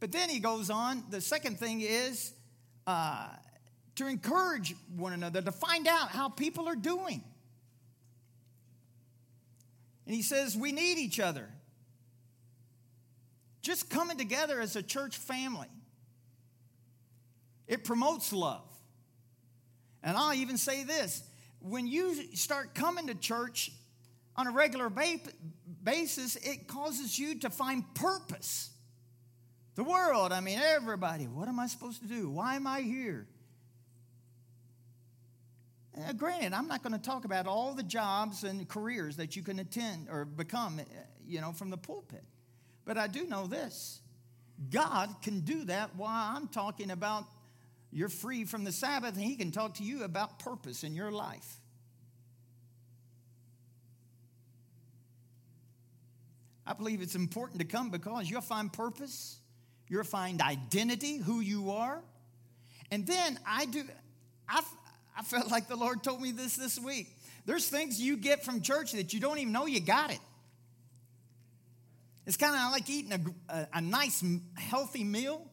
But 0.00 0.12
then 0.12 0.28
he 0.28 0.40
goes 0.40 0.68
on, 0.68 1.04
the 1.10 1.20
second 1.20 1.58
thing 1.58 1.80
is 1.80 2.32
uh, 2.86 3.28
to 3.96 4.06
encourage 4.06 4.74
one 4.96 5.12
another, 5.12 5.42
to 5.42 5.52
find 5.52 5.86
out 5.86 6.08
how 6.08 6.28
people 6.28 6.68
are 6.68 6.76
doing. 6.76 7.22
And 10.06 10.14
he 10.14 10.22
says, 10.22 10.56
we 10.56 10.72
need 10.72 10.98
each 10.98 11.20
other. 11.20 11.48
Just 13.62 13.88
coming 13.88 14.18
together 14.18 14.60
as 14.60 14.76
a 14.76 14.82
church 14.82 15.16
family, 15.16 15.68
it 17.68 17.84
promotes 17.84 18.32
love. 18.32 18.64
And 20.02 20.16
I'll 20.16 20.34
even 20.34 20.58
say 20.58 20.82
this 20.82 21.22
when 21.60 21.86
you 21.86 22.34
start 22.34 22.74
coming 22.74 23.06
to 23.06 23.14
church 23.14 23.70
on 24.34 24.48
a 24.48 24.50
regular 24.50 24.90
basis, 25.84 26.36
it 26.36 26.66
causes 26.66 27.18
you 27.18 27.38
to 27.40 27.50
find 27.50 27.84
purpose. 27.94 28.70
The 29.76 29.84
world, 29.84 30.32
I 30.32 30.40
mean, 30.40 30.58
everybody, 30.58 31.28
what 31.28 31.48
am 31.48 31.60
I 31.60 31.66
supposed 31.66 32.02
to 32.02 32.08
do? 32.08 32.28
Why 32.28 32.56
am 32.56 32.66
I 32.66 32.80
here? 32.80 33.26
Uh, 35.96 36.12
granted, 36.14 36.52
I'm 36.52 36.68
not 36.68 36.82
going 36.82 36.94
to 36.94 36.98
talk 36.98 37.24
about 37.24 37.46
all 37.46 37.74
the 37.74 37.82
jobs 37.82 38.44
and 38.44 38.66
careers 38.68 39.16
that 39.16 39.36
you 39.36 39.42
can 39.42 39.58
attend 39.58 40.08
or 40.10 40.24
become, 40.24 40.80
uh, 40.80 40.82
you 41.26 41.40
know, 41.40 41.52
from 41.52 41.70
the 41.70 41.76
pulpit. 41.76 42.24
But 42.84 42.98
I 42.98 43.06
do 43.06 43.26
know 43.26 43.46
this 43.46 44.00
God 44.70 45.14
can 45.22 45.40
do 45.40 45.64
that 45.64 45.96
while 45.96 46.36
I'm 46.36 46.48
talking 46.48 46.90
about 46.90 47.24
you're 47.90 48.08
free 48.08 48.44
from 48.44 48.64
the 48.64 48.72
Sabbath, 48.72 49.14
and 49.14 49.22
He 49.22 49.36
can 49.36 49.50
talk 49.50 49.74
to 49.74 49.84
you 49.84 50.04
about 50.04 50.38
purpose 50.38 50.82
in 50.82 50.94
your 50.94 51.10
life. 51.10 51.58
I 56.66 56.72
believe 56.72 57.02
it's 57.02 57.16
important 57.16 57.60
to 57.60 57.66
come 57.66 57.90
because 57.90 58.30
you'll 58.30 58.40
find 58.40 58.72
purpose, 58.72 59.38
you'll 59.88 60.04
find 60.04 60.40
identity, 60.40 61.18
who 61.18 61.40
you 61.40 61.72
are. 61.72 62.00
And 62.90 63.06
then 63.06 63.38
I 63.46 63.66
do, 63.66 63.84
I've, 64.48 64.64
I 65.16 65.22
felt 65.22 65.50
like 65.50 65.68
the 65.68 65.76
Lord 65.76 66.02
told 66.02 66.22
me 66.22 66.30
this 66.30 66.56
this 66.56 66.78
week. 66.78 67.08
There's 67.44 67.68
things 67.68 68.00
you 68.00 68.16
get 68.16 68.44
from 68.44 68.62
church 68.62 68.92
that 68.92 69.12
you 69.12 69.20
don't 69.20 69.38
even 69.38 69.52
know 69.52 69.66
you 69.66 69.80
got 69.80 70.12
it. 70.12 70.20
It's 72.26 72.36
kind 72.36 72.54
of 72.54 72.72
like 72.72 72.88
eating 72.88 73.12
a, 73.12 73.52
a, 73.52 73.68
a, 73.74 73.80
nice, 73.80 74.24
healthy 74.54 75.04
meal. 75.04 75.44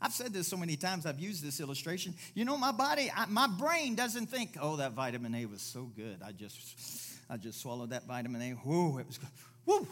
I've 0.00 0.12
said 0.12 0.32
this 0.32 0.48
so 0.48 0.56
many 0.56 0.76
times, 0.76 1.06
I've 1.06 1.20
used 1.20 1.42
this 1.42 1.60
illustration. 1.60 2.14
You 2.34 2.44
know, 2.44 2.58
my 2.58 2.72
body, 2.72 3.10
I, 3.14 3.26
my 3.26 3.46
brain 3.46 3.94
doesn't 3.94 4.26
think, 4.26 4.56
oh, 4.60 4.76
that 4.76 4.92
vitamin 4.92 5.34
A 5.34 5.46
was 5.46 5.62
so 5.62 5.90
good. 5.96 6.20
I 6.24 6.32
just, 6.32 7.18
I 7.30 7.36
just 7.36 7.60
swallowed 7.60 7.90
that 7.90 8.06
vitamin 8.06 8.42
A. 8.42 8.50
Whoa, 8.50 8.98
it 8.98 9.06
was 9.06 9.18
good. 9.18 9.28
Woo, 9.64 9.86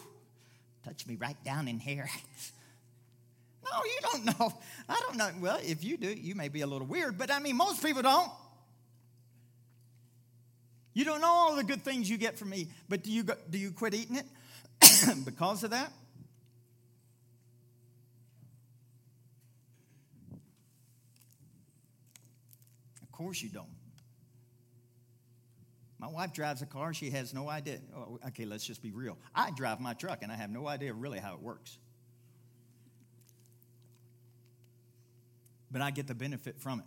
touched 0.85 1.07
me 1.07 1.17
right 1.17 1.43
down 1.45 1.69
in 1.69 1.79
here. 1.79 2.09
No, 3.63 3.85
you 3.85 3.99
don't 4.01 4.41
know. 4.41 4.53
I 4.89 5.01
don't 5.07 5.17
know. 5.17 5.31
Well, 5.41 5.59
if 5.63 5.85
you 5.85 5.97
do, 5.97 6.09
you 6.09 6.35
may 6.35 6.49
be 6.49 6.63
a 6.63 6.67
little 6.67 6.87
weird, 6.87 7.19
but 7.19 7.31
I 7.31 7.39
mean, 7.41 7.57
most 7.57 7.85
people 7.85 8.03
don't. 8.03 8.31
You 10.93 11.05
don't 11.05 11.21
know 11.21 11.29
all 11.29 11.57
the 11.57 11.65
good 11.65 11.83
things 11.83 12.11
you 12.11 12.19
get 12.19 12.39
from 12.39 12.51
me, 12.51 12.69
but 12.89 13.05
do 13.05 13.13
you, 13.13 13.23
go, 13.23 13.35
do 13.49 13.59
you 13.59 13.71
quit 13.71 13.95
eating 13.95 14.17
it 14.17 14.27
because 15.25 15.63
of 15.63 15.71
that? 15.71 15.93
Of 23.03 23.10
course 23.21 23.43
you 23.43 23.51
don't. 23.51 23.69
My 25.99 26.09
wife 26.09 26.33
drives 26.33 26.63
a 26.63 26.67
car, 26.67 26.95
she 26.95 27.11
has 27.11 27.35
no 27.35 27.51
idea. 27.51 27.81
Oh, 27.95 28.19
okay, 28.29 28.47
let's 28.47 28.65
just 28.65 28.83
be 28.83 28.93
real. 28.93 29.19
I 29.35 29.51
drive 29.51 29.79
my 29.79 29.93
truck 29.93 30.23
and 30.23 30.33
I 30.33 30.37
have 30.37 30.49
no 30.49 30.67
idea 30.67 30.95
really 30.95 31.19
how 31.19 31.35
it 31.35 31.41
works. 31.43 31.77
But 35.71 35.83
I 35.83 35.91
get 35.91 36.07
the 36.07 36.15
benefit 36.15 36.59
from 36.59 36.81
it. 36.81 36.87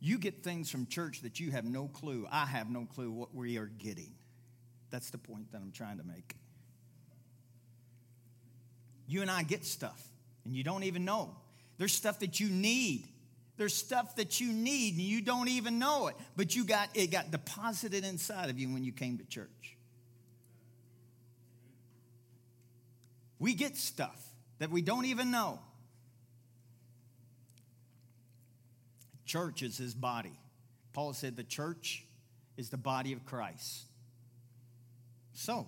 You 0.00 0.18
get 0.18 0.42
things 0.42 0.68
from 0.68 0.86
church 0.86 1.22
that 1.22 1.38
you 1.38 1.52
have 1.52 1.64
no 1.64 1.86
clue. 1.86 2.26
I 2.30 2.46
have 2.46 2.68
no 2.68 2.86
clue 2.86 3.12
what 3.12 3.32
we 3.32 3.56
are 3.56 3.70
getting. 3.78 4.14
That's 4.90 5.10
the 5.10 5.18
point 5.18 5.52
that 5.52 5.58
I'm 5.58 5.70
trying 5.70 5.98
to 5.98 6.04
make. 6.04 6.34
You 9.06 9.22
and 9.22 9.30
I 9.30 9.44
get 9.44 9.64
stuff, 9.64 10.02
and 10.44 10.56
you 10.56 10.64
don't 10.64 10.82
even 10.82 11.04
know. 11.04 11.36
There's 11.78 11.92
stuff 11.92 12.18
that 12.18 12.40
you 12.40 12.48
need. 12.48 13.08
There's 13.56 13.74
stuff 13.74 14.16
that 14.16 14.40
you 14.40 14.52
need, 14.52 14.94
and 14.94 15.02
you 15.02 15.20
don't 15.20 15.48
even 15.48 15.78
know 15.78 16.08
it, 16.08 16.16
but 16.36 16.56
you 16.56 16.64
got 16.64 16.88
it 16.94 17.10
got 17.10 17.30
deposited 17.30 18.04
inside 18.04 18.50
of 18.50 18.58
you 18.58 18.72
when 18.72 18.82
you 18.82 18.92
came 18.92 19.18
to 19.18 19.24
church. 19.24 19.76
We 23.38 23.54
get 23.54 23.76
stuff 23.76 24.20
that 24.58 24.70
we 24.70 24.82
don't 24.82 25.04
even 25.04 25.30
know. 25.30 25.60
Church 29.24 29.62
is 29.62 29.76
his 29.76 29.94
body. 29.94 30.38
Paul 30.92 31.12
said 31.12 31.36
the 31.36 31.44
church 31.44 32.04
is 32.56 32.70
the 32.70 32.76
body 32.76 33.12
of 33.12 33.24
Christ. 33.24 33.86
So, 35.32 35.66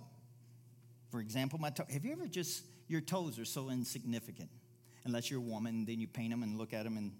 for 1.10 1.20
example, 1.20 1.58
my 1.58 1.70
toe, 1.70 1.84
have 1.90 2.04
you 2.04 2.12
ever 2.12 2.26
just, 2.26 2.64
your 2.88 3.00
toes 3.00 3.38
are 3.38 3.44
so 3.44 3.70
insignificant. 3.70 4.50
Unless 5.04 5.30
you're 5.30 5.40
a 5.40 5.42
woman, 5.42 5.84
then 5.84 6.00
you 6.00 6.06
paint 6.06 6.30
them 6.30 6.42
and 6.42 6.56
look 6.58 6.72
at 6.72 6.84
them 6.84 6.96
and 6.96 7.12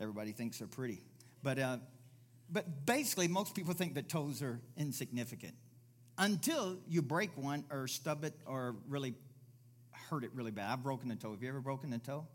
everybody 0.00 0.32
thinks 0.32 0.58
they're 0.58 0.68
pretty. 0.68 1.02
But, 1.42 1.58
uh, 1.58 1.78
but 2.50 2.86
basically, 2.86 3.28
most 3.28 3.54
people 3.54 3.74
think 3.74 3.94
that 3.94 4.08
toes 4.08 4.42
are 4.42 4.60
insignificant 4.76 5.54
until 6.18 6.78
you 6.88 7.02
break 7.02 7.36
one 7.36 7.64
or 7.70 7.86
stub 7.88 8.24
it 8.24 8.34
or 8.46 8.76
really 8.88 9.14
hurt 10.08 10.24
it 10.24 10.30
really 10.34 10.50
bad. 10.50 10.70
I've 10.70 10.82
broken 10.82 11.10
a 11.10 11.16
toe. 11.16 11.32
Have 11.32 11.42
you 11.42 11.48
ever 11.48 11.60
broken 11.60 11.92
a 11.92 11.98
toe? 11.98 12.26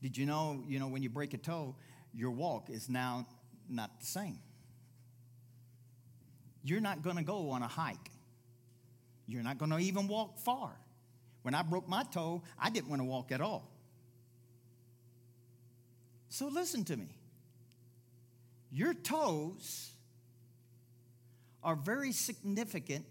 Did 0.00 0.16
you 0.16 0.26
know, 0.26 0.62
you 0.68 0.78
know, 0.78 0.88
when 0.88 1.02
you 1.02 1.08
break 1.08 1.34
a 1.34 1.38
toe, 1.38 1.74
your 2.14 2.30
walk 2.30 2.70
is 2.70 2.88
now 2.88 3.26
not 3.68 3.98
the 4.00 4.06
same. 4.06 4.38
You're 6.62 6.80
not 6.80 7.02
going 7.02 7.16
to 7.16 7.22
go 7.22 7.50
on 7.50 7.62
a 7.62 7.68
hike. 7.68 8.10
You're 9.26 9.42
not 9.42 9.58
going 9.58 9.70
to 9.70 9.78
even 9.78 10.08
walk 10.08 10.38
far. 10.38 10.70
When 11.42 11.54
I 11.54 11.62
broke 11.62 11.88
my 11.88 12.02
toe, 12.04 12.42
I 12.58 12.70
didn't 12.70 12.88
want 12.88 13.00
to 13.00 13.04
walk 13.04 13.32
at 13.32 13.40
all. 13.40 13.70
So 16.28 16.48
listen 16.48 16.84
to 16.84 16.96
me. 16.96 17.08
Your 18.70 18.94
toes 18.94 19.92
are 21.62 21.74
very 21.74 22.12
significant 22.12 23.04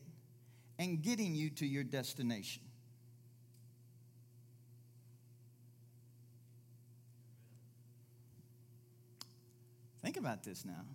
in 0.80 1.02
getting 1.02 1.36
you 1.36 1.50
to 1.52 1.66
your 1.66 1.84
destination. 1.84 2.62
Think 10.04 10.18
about 10.18 10.44
this 10.44 10.64
now. 10.64 10.86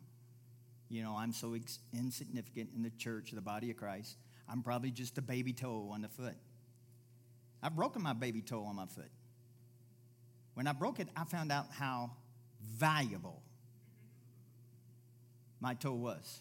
You 0.88 1.02
know, 1.02 1.16
I'm 1.16 1.32
so 1.32 1.54
ex- 1.54 1.80
insignificant 1.92 2.70
in 2.74 2.82
the 2.82 2.90
church, 2.90 3.32
the 3.32 3.40
body 3.40 3.70
of 3.70 3.76
Christ. 3.76 4.16
I'm 4.48 4.62
probably 4.62 4.90
just 4.90 5.18
a 5.18 5.22
baby 5.22 5.52
toe 5.52 5.90
on 5.92 6.02
the 6.02 6.08
foot. 6.08 6.36
I've 7.62 7.74
broken 7.74 8.02
my 8.02 8.12
baby 8.12 8.42
toe 8.42 8.64
on 8.64 8.76
my 8.76 8.86
foot. 8.86 9.10
When 10.54 10.66
I 10.66 10.72
broke 10.72 11.00
it, 11.00 11.08
I 11.16 11.24
found 11.24 11.50
out 11.50 11.66
how 11.70 12.10
valuable 12.62 13.42
my 15.60 15.74
toe 15.74 15.94
was 15.94 16.40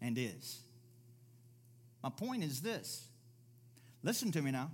and 0.00 0.18
is. 0.18 0.60
My 2.02 2.10
point 2.10 2.42
is 2.42 2.60
this 2.60 3.06
listen 4.02 4.32
to 4.32 4.42
me 4.42 4.50
now. 4.50 4.70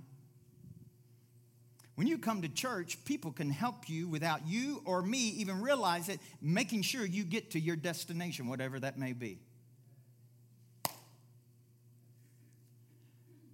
When 1.95 2.07
you 2.07 2.17
come 2.17 2.43
to 2.43 2.47
church, 2.47 3.03
people 3.03 3.33
can 3.33 3.49
help 3.49 3.89
you 3.89 4.07
without 4.07 4.47
you 4.47 4.81
or 4.85 5.01
me 5.01 5.31
even 5.31 5.61
realize 5.61 6.07
it, 6.07 6.21
making 6.41 6.83
sure 6.83 7.05
you 7.05 7.25
get 7.25 7.51
to 7.51 7.59
your 7.59 7.75
destination, 7.75 8.47
whatever 8.47 8.79
that 8.79 8.97
may 8.97 9.11
be. 9.11 9.39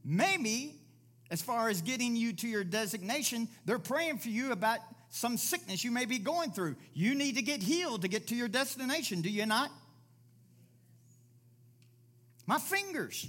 Maybe, 0.04 0.76
as 1.32 1.42
far 1.42 1.70
as 1.70 1.82
getting 1.82 2.16
you 2.16 2.34
to 2.34 2.48
your 2.48 2.64
designation, 2.64 3.48
they're 3.66 3.80
praying 3.80 4.20
for 4.20 4.30
you 4.30 4.52
about 4.52 4.80
some 5.10 5.38
sickness 5.38 5.84
you 5.84 5.92
may 5.92 6.06
be 6.06 6.20
going 6.20 6.52
through. 6.52 6.76
You 6.94 7.16
need 7.16 7.36
to 7.36 7.42
get 7.42 7.64
healed 7.64 8.02
to 8.04 8.08
get 8.08 8.28
to 8.28 8.36
your 8.36 8.48
destination, 8.48 9.22
do 9.22 9.30
you 9.30 9.46
not? 9.46 9.72
My 12.46 12.60
fingers, 12.60 13.28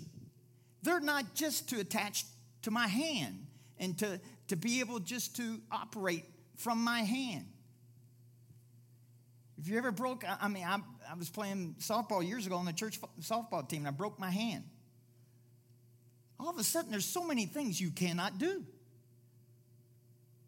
they're 0.83 1.01
not 1.01 1.35
just 1.35 1.71
to 1.71 1.81
attach 1.81 2.25
to 2.63 2.71
my 2.71 2.87
hand 2.87 3.47
and 3.79 3.99
to 3.99 4.21
to 4.49 4.57
be 4.57 4.81
able 4.81 5.01
just 5.01 5.37
to 5.37 5.61
operate 5.71 6.25
from 6.57 6.83
my 6.83 7.01
hand. 7.01 7.47
If 9.59 9.69
you 9.69 9.79
ever 9.79 9.91
broke, 9.91 10.25
I 10.29 10.49
mean, 10.49 10.65
I, 10.65 10.79
I 11.11 11.15
was 11.15 11.31
playing 11.31 11.77
softball 11.81 12.27
years 12.27 12.47
ago 12.47 12.57
on 12.57 12.67
the 12.67 12.73
church 12.73 13.01
softball 13.21 13.69
team 13.69 13.81
and 13.81 13.89
I 13.89 13.91
broke 13.91 14.19
my 14.19 14.31
hand. 14.31 14.65
All 16.39 16.51
of 16.51 16.59
a 16.59 16.65
sudden, 16.65 16.91
there's 16.91 17.07
so 17.07 17.25
many 17.25 17.47
things 17.47 17.81
you 17.81 17.91
cannot 17.91 18.39
do. 18.39 18.65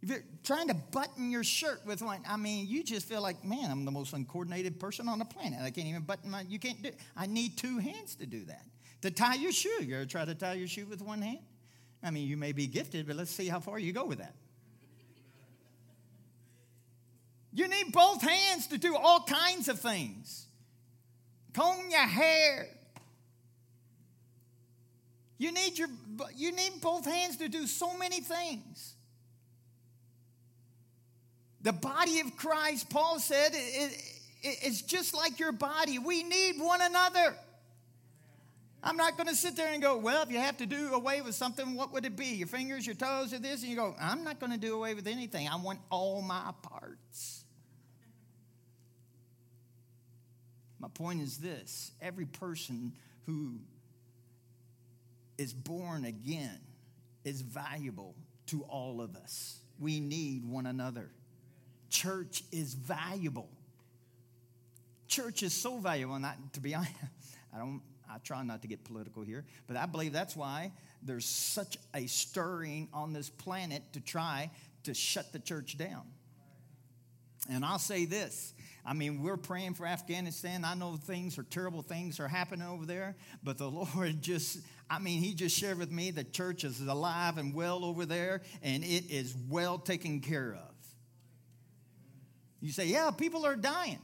If 0.03 0.11
you're 0.11 0.24
trying 0.44 0.68
to 0.68 0.74
button 0.74 1.31
your 1.31 1.42
shirt 1.42 1.81
with 1.85 2.03
one, 2.03 2.20
I 2.29 2.37
mean, 2.37 2.68
you 2.68 2.85
just 2.85 3.09
feel 3.09 3.20
like, 3.20 3.44
man, 3.44 3.70
I'm 3.70 3.85
the 3.85 3.90
most 3.90 4.12
uncoordinated 4.12 4.79
person 4.79 5.09
on 5.09 5.18
the 5.18 5.24
planet. 5.24 5.61
I 5.61 5.70
can't 5.70 5.88
even 5.88 6.03
button 6.03 6.31
my, 6.31 6.42
you 6.42 6.59
can't 6.59 6.81
do 6.83 6.90
I 7.16 7.27
need 7.27 7.57
two 7.57 7.79
hands 7.79 8.14
to 8.16 8.27
do 8.27 8.44
that. 8.44 8.62
To 9.03 9.11
tie 9.11 9.35
your 9.35 9.53
shoe, 9.53 9.83
you 9.83 9.96
ever 9.96 10.07
try 10.07 10.24
to 10.24 10.35
tie 10.35 10.55
your 10.55 10.68
shoe 10.68 10.87
with 10.87 11.03
one 11.03 11.22
hand? 11.22 11.40
I 12.03 12.11
mean, 12.11 12.29
you 12.29 12.37
may 12.37 12.53
be 12.53 12.66
gifted, 12.66 13.07
but 13.07 13.16
let's 13.16 13.31
see 13.31 13.48
how 13.48 13.59
far 13.59 13.79
you 13.79 13.92
go 13.92 14.05
with 14.05 14.18
that. 14.18 14.35
You 17.53 17.66
need 17.66 17.92
both 17.92 18.22
hands 18.22 18.68
to 18.68 18.79
do 18.79 18.94
all 18.94 19.24
kinds 19.24 19.68
of 19.68 19.81
things. 19.81 20.46
Comb 21.55 21.90
your 21.90 22.07
hair. 22.07 22.68
You 25.38 25.53
need, 25.53 25.79
your, 25.79 25.88
you 26.37 26.53
need 26.53 26.81
both 26.83 27.05
hands 27.05 27.37
to 27.37 27.48
do 27.48 27.66
so 27.66 27.96
many 27.96 28.20
things. 28.20 28.94
The 31.62 31.72
body 31.72 32.20
of 32.20 32.37
Christ, 32.37 32.90
Paul 32.90 33.20
said, 33.20 33.51
it's 34.42 34.83
just 34.83 35.14
like 35.14 35.38
your 35.38 35.53
body. 35.53 35.98
We 35.98 36.22
need 36.24 36.61
one 36.61 36.81
another. 36.83 37.37
I'm 38.83 38.96
not 38.96 39.16
going 39.16 39.29
to 39.29 39.35
sit 39.35 39.57
there 39.57 39.72
and 39.72 39.83
go, 39.83 39.96
well, 39.96 40.22
if 40.22 40.31
you 40.31 40.38
have 40.38 40.57
to 40.59 40.66
do 40.66 40.94
away 40.94 41.20
with 41.20 41.35
something, 41.35 41.74
what 41.74 41.92
would 41.92 42.05
it 42.05 42.16
be? 42.16 42.27
Your 42.27 42.46
fingers, 42.46 42.87
your 42.87 42.94
toes, 42.94 43.33
or 43.33 43.38
this? 43.38 43.62
And 43.62 43.70
you 43.70 43.77
go, 43.77 43.94
I'm 44.01 44.22
not 44.22 44.38
going 44.38 44.53
to 44.53 44.59
do 44.59 44.74
away 44.74 44.94
with 44.94 45.09
anything. 45.09 45.48
I 45.48 45.57
want 45.57 45.81
all 45.90 46.22
my 46.22 46.53
parts. 46.62 47.44
My 50.81 50.88
point 50.88 51.20
is 51.20 51.38
this 51.38 51.90
every 52.01 52.27
person 52.27 52.92
who 53.27 53.59
is 55.38 55.55
born 55.55 56.05
again 56.05 56.59
is 57.24 57.40
valuable 57.40 58.14
to 58.46 58.62
all 58.62 59.01
of 59.01 59.16
us. 59.16 59.61
We 59.79 60.01
need 60.01 60.44
one 60.44 60.66
another. 60.66 61.11
Church 61.88 62.42
is 62.53 62.74
valuable. 62.74 63.48
Church 65.07 65.42
is 65.42 65.55
so 65.55 65.79
valuable. 65.79 66.16
And 66.16 66.27
I, 66.27 66.35
to 66.55 66.61
be 66.61 66.74
honest, 66.74 66.92
I 67.55 67.59
don't 67.59 67.81
I 68.11 68.18
try 68.18 68.42
not 68.42 68.62
to 68.62 68.68
get 68.68 68.85
political 68.85 69.22
here, 69.22 69.44
but 69.66 69.77
I 69.77 69.85
believe 69.85 70.12
that's 70.14 70.35
why 70.35 70.72
there's 71.03 71.27
such 71.27 71.77
a 71.94 72.07
stirring 72.07 72.88
on 72.92 73.12
this 73.12 73.29
planet 73.29 73.83
to 73.92 74.01
try 74.01 74.51
to 74.85 74.94
shut 74.94 75.33
the 75.33 75.38
church 75.38 75.77
down. 75.77 76.05
And 77.51 77.64
I'll 77.64 77.79
say 77.79 78.07
this 78.07 78.55
I 78.85 78.94
mean, 78.94 79.22
we're 79.22 79.37
praying 79.37 79.74
for 79.74 79.87
Afghanistan. 79.87 80.64
I 80.64 80.74
know 80.74 80.96
things 80.96 81.38
are 81.38 81.42
terrible 81.42 81.83
things 81.83 82.20
are 82.20 82.29
happening 82.29 82.66
over 82.66 82.87
there, 82.87 83.16
but 83.42 83.59
the 83.59 83.70
Lord 83.94 84.22
just, 84.22 84.61
I 84.90 84.98
mean, 84.98 85.20
He 85.20 85.35
just 85.35 85.57
shared 85.57 85.79
with 85.79 85.90
me 85.90 86.11
the 86.11 86.24
church 86.24 86.64
is 86.64 86.81
alive 86.81 87.38
and 87.38 87.55
well 87.55 87.85
over 87.85 88.07
there, 88.07 88.42
and 88.62 88.83
it 88.85 89.11
is 89.11 89.35
well 89.48 89.79
taken 89.79 90.20
care 90.20 90.55
of. 90.55 90.74
You 92.61 92.72
say, 92.72 92.87
yeah, 92.87 93.11
people 93.11 93.46
are 93.46 93.57
dying. 93.57 94.01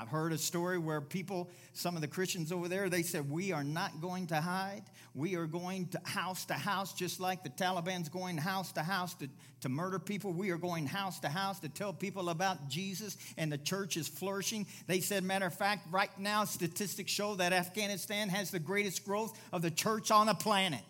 I've 0.00 0.08
heard 0.08 0.32
a 0.32 0.38
story 0.38 0.78
where 0.78 1.00
people, 1.00 1.50
some 1.72 1.96
of 1.96 2.02
the 2.02 2.06
Christians 2.06 2.52
over 2.52 2.68
there, 2.68 2.88
they 2.88 3.02
said, 3.02 3.28
We 3.28 3.50
are 3.50 3.64
not 3.64 4.00
going 4.00 4.28
to 4.28 4.40
hide. 4.40 4.84
We 5.12 5.34
are 5.34 5.46
going 5.46 5.88
to 5.88 6.00
house 6.04 6.44
to 6.46 6.54
house, 6.54 6.92
just 6.92 7.18
like 7.18 7.42
the 7.42 7.50
Taliban's 7.50 8.08
going 8.08 8.36
house 8.36 8.70
to 8.72 8.84
house 8.84 9.14
to, 9.14 9.28
to 9.62 9.68
murder 9.68 9.98
people. 9.98 10.32
We 10.32 10.50
are 10.50 10.56
going 10.56 10.86
house 10.86 11.18
to 11.20 11.28
house 11.28 11.58
to 11.60 11.68
tell 11.68 11.92
people 11.92 12.28
about 12.30 12.68
Jesus, 12.68 13.16
and 13.36 13.50
the 13.50 13.58
church 13.58 13.96
is 13.96 14.06
flourishing. 14.06 14.68
They 14.86 15.00
said, 15.00 15.24
matter 15.24 15.46
of 15.46 15.54
fact, 15.54 15.88
right 15.90 16.16
now, 16.16 16.44
statistics 16.44 17.10
show 17.10 17.34
that 17.34 17.52
Afghanistan 17.52 18.28
has 18.28 18.52
the 18.52 18.60
greatest 18.60 19.04
growth 19.04 19.36
of 19.52 19.62
the 19.62 19.70
church 19.70 20.12
on 20.12 20.28
the 20.28 20.34
planet. 20.34 20.84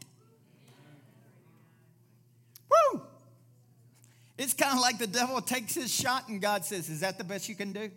Woo! 2.93 3.01
It's 4.37 4.53
kind 4.53 4.75
of 4.75 4.83
like 4.83 4.99
the 4.99 5.07
devil 5.07 5.41
takes 5.41 5.75
his 5.75 5.93
shot, 5.93 6.29
and 6.29 6.43
God 6.43 6.67
says, 6.67 6.91
Is 6.91 7.01
that 7.01 7.17
the 7.17 7.25
best 7.25 7.49
you 7.49 7.55
can 7.55 7.73
do? 7.73 7.91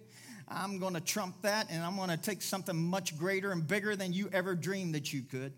I'm 0.53 0.79
going 0.79 0.93
to 0.93 1.01
trump 1.01 1.41
that 1.43 1.67
and 1.69 1.83
I'm 1.83 1.95
going 1.95 2.09
to 2.09 2.17
take 2.17 2.41
something 2.41 2.75
much 2.75 3.17
greater 3.17 3.51
and 3.51 3.67
bigger 3.67 3.95
than 3.95 4.13
you 4.13 4.29
ever 4.33 4.55
dreamed 4.55 4.95
that 4.95 5.11
you 5.13 5.21
could. 5.21 5.53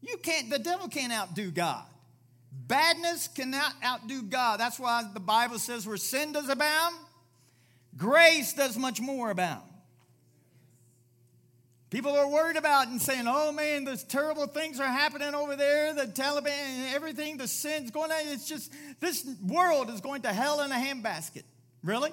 You 0.00 0.16
can't, 0.16 0.50
the 0.50 0.58
devil 0.58 0.88
can't 0.88 1.12
outdo 1.12 1.50
God. 1.50 1.84
Badness 2.52 3.28
cannot 3.28 3.72
outdo 3.84 4.22
God. 4.22 4.60
That's 4.60 4.78
why 4.78 5.04
the 5.12 5.20
Bible 5.20 5.58
says 5.58 5.86
where 5.86 5.96
sin 5.96 6.32
does 6.32 6.48
abound, 6.48 6.96
grace 7.96 8.52
does 8.52 8.76
much 8.76 9.00
more 9.00 9.30
abound. 9.30 9.62
People 11.88 12.16
are 12.16 12.28
worried 12.28 12.56
about 12.56 12.88
and 12.88 13.00
saying, 13.00 13.26
oh 13.26 13.52
man, 13.52 13.84
those 13.84 14.02
terrible 14.02 14.46
things 14.46 14.80
are 14.80 14.86
happening 14.86 15.34
over 15.34 15.56
there, 15.56 15.92
the 15.92 16.06
Taliban 16.06 16.48
and 16.48 16.94
everything, 16.94 17.36
the 17.36 17.46
sin's 17.46 17.90
going 17.90 18.10
on. 18.10 18.18
It's 18.28 18.48
just, 18.48 18.72
this 19.00 19.28
world 19.46 19.90
is 19.90 20.00
going 20.00 20.22
to 20.22 20.32
hell 20.32 20.62
in 20.62 20.72
a 20.72 20.74
handbasket. 20.74 21.42
Really? 21.84 22.10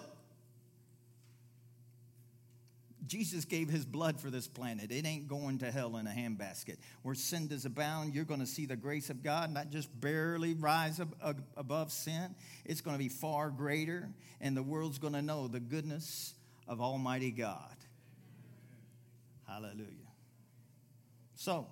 Jesus 3.10 3.44
gave 3.44 3.70
his 3.70 3.86
blood 3.86 4.22
for 4.22 4.30
this 4.30 4.48
planet. 4.48 4.92
It 4.92 5.04
ain't 5.04 5.28
going 5.28 5.58
to 5.60 5.72
hell 5.72 5.98
in 5.98 6.06
a 6.06 6.12
handbasket. 6.12 6.78
Where 7.02 7.16
sin 7.16 7.48
does 7.48 7.66
abound, 7.66 8.14
you're 8.14 8.24
going 8.24 8.40
to 8.40 8.46
see 8.46 8.68
the 8.68 8.76
grace 8.76 9.10
of 9.10 9.24
God 9.24 9.52
not 9.52 9.72
just 9.72 9.90
barely 10.00 10.54
rise 10.54 11.00
ab- 11.00 11.44
above 11.58 11.92
sin, 11.92 12.36
it's 12.66 12.82
going 12.82 12.96
to 12.96 13.00
be 13.00 13.10
far 13.10 13.50
greater, 13.50 14.10
and 14.40 14.56
the 14.56 14.62
world's 14.62 15.00
going 15.00 15.14
to 15.14 15.24
know 15.24 15.48
the 15.48 15.60
goodness 15.60 16.36
of 16.68 16.82
Almighty 16.82 17.32
God. 17.32 17.76
Hallelujah. 19.48 19.88
So, 21.36 21.66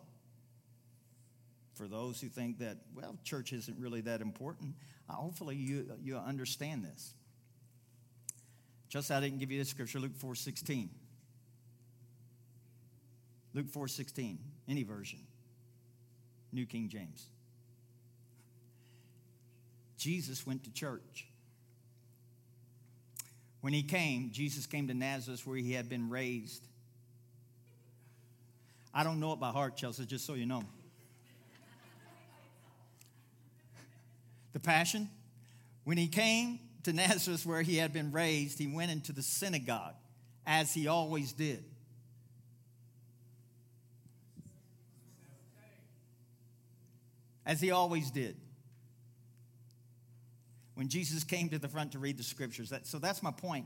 for 1.75 1.87
those 1.87 2.19
who 2.19 2.29
think 2.29 2.57
that, 2.59 2.77
well, 2.95 3.15
church 3.23 3.53
isn't 3.53 3.79
really 3.79 4.01
that 4.01 4.21
important, 4.21 4.73
hopefully 5.07 5.55
you, 5.55 5.91
you 6.01 6.17
understand 6.17 6.83
this. 6.83 7.13
Just 8.89 9.11
I 9.11 9.19
didn't 9.19 9.37
give 9.37 9.51
you 9.51 9.59
the 9.59 9.65
scripture, 9.65 9.99
Luke 9.99 10.15
4 10.15 10.33
16. 10.33 10.89
Luke 13.53 13.69
4 13.69 13.87
16, 13.87 14.39
any 14.67 14.83
version. 14.83 15.19
New 16.51 16.65
King 16.65 16.89
James. 16.89 17.25
Jesus 19.97 20.45
went 20.45 20.63
to 20.63 20.71
church. 20.71 21.27
When 23.61 23.73
he 23.73 23.83
came, 23.83 24.31
Jesus 24.31 24.65
came 24.65 24.87
to 24.87 24.93
Nazareth 24.93 25.45
where 25.45 25.57
he 25.57 25.73
had 25.73 25.89
been 25.89 26.09
raised. 26.09 26.65
I 28.93 29.03
don't 29.03 29.19
know 29.19 29.33
it 29.33 29.39
by 29.39 29.49
heart, 29.49 29.75
Chelsea, 29.75 30.05
just 30.05 30.25
so 30.25 30.35
you 30.35 30.45
know. 30.45 30.63
the 34.53 34.59
Passion. 34.59 35.09
When 35.83 35.97
he 35.97 36.07
came 36.07 36.59
to 36.83 36.93
Nazareth 36.93 37.45
where 37.45 37.61
he 37.61 37.77
had 37.77 37.93
been 37.93 38.11
raised, 38.11 38.57
he 38.57 38.67
went 38.67 38.91
into 38.91 39.11
the 39.11 39.21
synagogue 39.21 39.93
as 40.45 40.73
he 40.73 40.87
always 40.87 41.31
did. 41.33 41.63
As 47.47 47.61
he 47.61 47.71
always 47.71 48.11
did. 48.11 48.35
When 50.75 50.89
Jesus 50.89 51.23
came 51.23 51.49
to 51.49 51.57
the 51.57 51.69
front 51.69 51.93
to 51.93 51.99
read 51.99 52.17
the 52.17 52.23
scriptures. 52.23 52.69
That, 52.69 52.85
so 52.85 52.99
that's 52.99 53.23
my 53.23 53.31
point. 53.31 53.65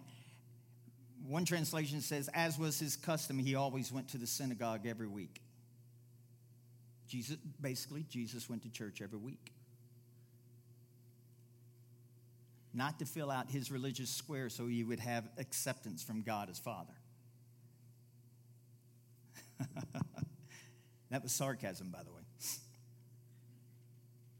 One 1.28 1.44
translation 1.44 2.00
says, 2.00 2.30
as 2.34 2.58
was 2.58 2.80
his 2.80 2.96
custom, 2.96 3.38
he 3.38 3.56
always 3.56 3.92
went 3.92 4.10
to 4.10 4.18
the 4.18 4.28
synagogue 4.28 4.86
every 4.86 5.08
week. 5.08 5.42
Jesus, 7.10 7.36
basically, 7.60 8.06
Jesus 8.08 8.50
went 8.50 8.62
to 8.64 8.70
church 8.70 9.02
every 9.02 9.20
week. 9.20 9.52
Not 12.74 13.00
to 13.00 13.06
fill 13.06 13.30
out 13.30 13.52
his 13.52 13.70
religious 13.70 14.10
square 14.10 14.48
so 14.48 14.68
he 14.68 14.86
would 14.86 15.02
have 15.02 15.28
acceptance 15.38 16.02
from 16.02 16.22
God 16.22 16.50
as 16.50 16.58
Father. 16.60 16.94
that 21.10 21.22
was 21.22 21.34
sarcasm, 21.34 21.90
by 21.90 22.04
the 22.04 22.12
way. 22.12 22.22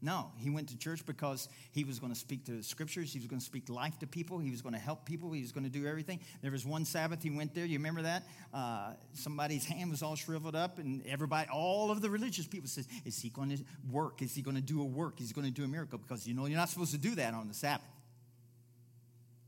No, 0.04 0.32
he 0.36 0.50
went 0.50 0.68
to 0.70 0.76
church 0.76 1.06
because 1.06 1.48
he 1.70 1.84
was 1.84 2.00
going 2.00 2.12
to 2.12 2.18
speak 2.18 2.44
to 2.46 2.56
the 2.56 2.62
scriptures. 2.64 3.12
He 3.12 3.20
was 3.20 3.28
going 3.28 3.38
to 3.38 3.46
speak 3.46 3.68
life 3.68 3.96
to 4.00 4.06
people. 4.08 4.40
He 4.40 4.50
was 4.50 4.60
going 4.60 4.74
to 4.74 4.80
help 4.80 5.04
people. 5.04 5.30
He 5.30 5.42
was 5.42 5.52
going 5.52 5.62
to 5.62 5.70
do 5.70 5.86
everything. 5.86 6.18
There 6.42 6.50
was 6.50 6.66
one 6.66 6.84
Sabbath 6.84 7.22
he 7.22 7.30
went 7.30 7.54
there. 7.54 7.64
You 7.64 7.78
remember 7.78 8.02
that? 8.02 8.24
Uh, 8.52 8.94
somebody's 9.14 9.64
hand 9.64 9.92
was 9.92 10.02
all 10.02 10.16
shriveled 10.16 10.56
up, 10.56 10.80
and 10.80 11.06
everybody, 11.06 11.48
all 11.52 11.92
of 11.92 12.02
the 12.02 12.10
religious 12.10 12.48
people 12.48 12.68
said, 12.68 12.84
Is 13.04 13.22
he 13.22 13.30
going 13.30 13.50
to 13.50 13.62
work? 13.92 14.22
Is 14.22 14.34
he 14.34 14.42
going 14.42 14.56
to 14.56 14.60
do 14.60 14.82
a 14.82 14.84
work? 14.84 15.20
Is 15.20 15.28
he 15.28 15.34
going 15.34 15.46
to 15.46 15.52
do 15.52 15.62
a 15.62 15.68
miracle? 15.68 15.98
Because 15.98 16.26
you 16.26 16.34
know 16.34 16.46
you're 16.46 16.58
not 16.58 16.68
supposed 16.68 16.92
to 16.92 16.98
do 16.98 17.14
that 17.14 17.32
on 17.34 17.46
the 17.46 17.54
Sabbath. 17.54 17.86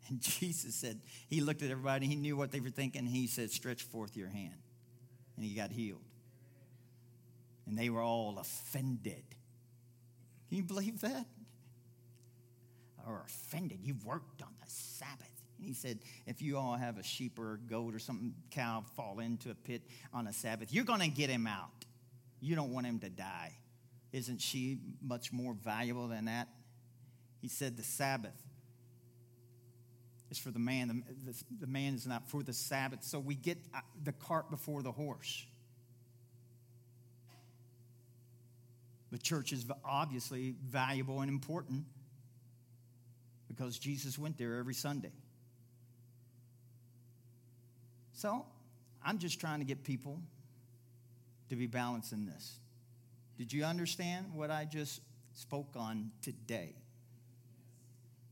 And 0.09 0.21
Jesus 0.21 0.77
said, 0.77 1.01
He 1.29 1.41
looked 1.41 1.63
at 1.63 1.71
everybody, 1.73 2.07
he 2.07 2.15
knew 2.15 2.37
what 2.37 2.53
they 2.53 2.61
were 2.61 2.71
thinking. 2.71 3.07
He 3.07 3.27
said, 3.27 3.51
Stretch 3.51 3.83
forth 3.83 4.17
your 4.17 4.29
hand. 4.29 4.55
And 5.35 5.45
he 5.45 5.55
got 5.55 5.73
healed. 5.73 5.99
And 7.67 7.77
they 7.77 7.91
were 7.91 8.03
all 8.03 8.39
offended. 8.39 9.25
Can 10.49 10.59
you 10.59 10.65
believe 10.65 11.01
that? 11.01 11.27
Or 13.07 13.23
offended. 13.27 13.81
You've 13.83 14.05
worked 14.05 14.43
on 14.43 14.49
the 14.61 14.71
Sabbath. 14.71 15.31
And 15.59 15.67
he 15.67 15.75
said, 15.75 15.99
if 16.27 16.43
you 16.43 16.59
all 16.59 16.75
have 16.75 16.99
a 16.99 17.03
sheep 17.03 17.39
or 17.39 17.55
a 17.55 17.59
goat 17.59 17.95
or 17.95 17.99
something, 17.99 18.35
cow 18.51 18.85
fall 18.97 19.21
into 19.21 19.51
a 19.51 19.55
pit 19.55 19.83
on 20.13 20.27
a 20.27 20.33
Sabbath, 20.33 20.73
you're 20.73 20.85
going 20.85 21.01
to 21.01 21.09
get 21.09 21.31
him 21.31 21.47
out. 21.47 21.85
You 22.41 22.57
don't 22.57 22.73
want 22.73 22.87
him 22.87 22.99
to 23.01 23.09
die. 23.09 23.53
Isn't 24.13 24.41
she 24.41 24.79
much 25.03 25.33
more 25.33 25.55
valuable 25.55 26.09
than 26.09 26.27
that? 26.27 26.49
He 27.41 27.49
said, 27.49 27.77
the 27.77 27.83
Sabbath 27.83 28.41
is 30.31 30.39
for 30.39 30.51
the 30.51 30.59
man. 30.59 31.03
The, 31.25 31.33
the, 31.33 31.45
the 31.61 31.67
man 31.67 31.95
is 31.95 32.07
not 32.07 32.29
for 32.29 32.43
the 32.43 32.53
Sabbath. 32.53 33.03
So 33.03 33.19
we 33.19 33.35
get 33.35 33.59
uh, 33.75 33.81
the 34.03 34.13
cart 34.13 34.51
before 34.51 34.83
the 34.83 34.93
horse. 34.93 35.47
The 39.15 39.21
church 39.21 39.53
is 39.53 39.65
obviously 39.85 40.57
valuable 40.67 41.21
and 41.21 41.31
important 41.31 41.85
because 43.47 43.79
Jesus 43.79 44.19
went 44.19 44.37
there 44.39 44.57
every 44.57 44.75
Sunday. 44.75 45.13
So 48.13 48.45
I'm 49.05 49.19
just 49.19 49.39
trying 49.39 49.61
to 49.61 49.65
get 49.65 49.85
people 49.85 50.19
to 51.49 51.55
be 51.55 51.69
balanced 51.69 52.13
in 52.13 52.27
this. 52.27 52.59
Did 53.39 53.53
you 53.53 53.63
understand 53.63 54.35
what 54.35 54.51
I 54.51 54.65
just 54.65 55.01
spoke 55.35 55.77
on 55.77 56.11
today? 56.21 56.75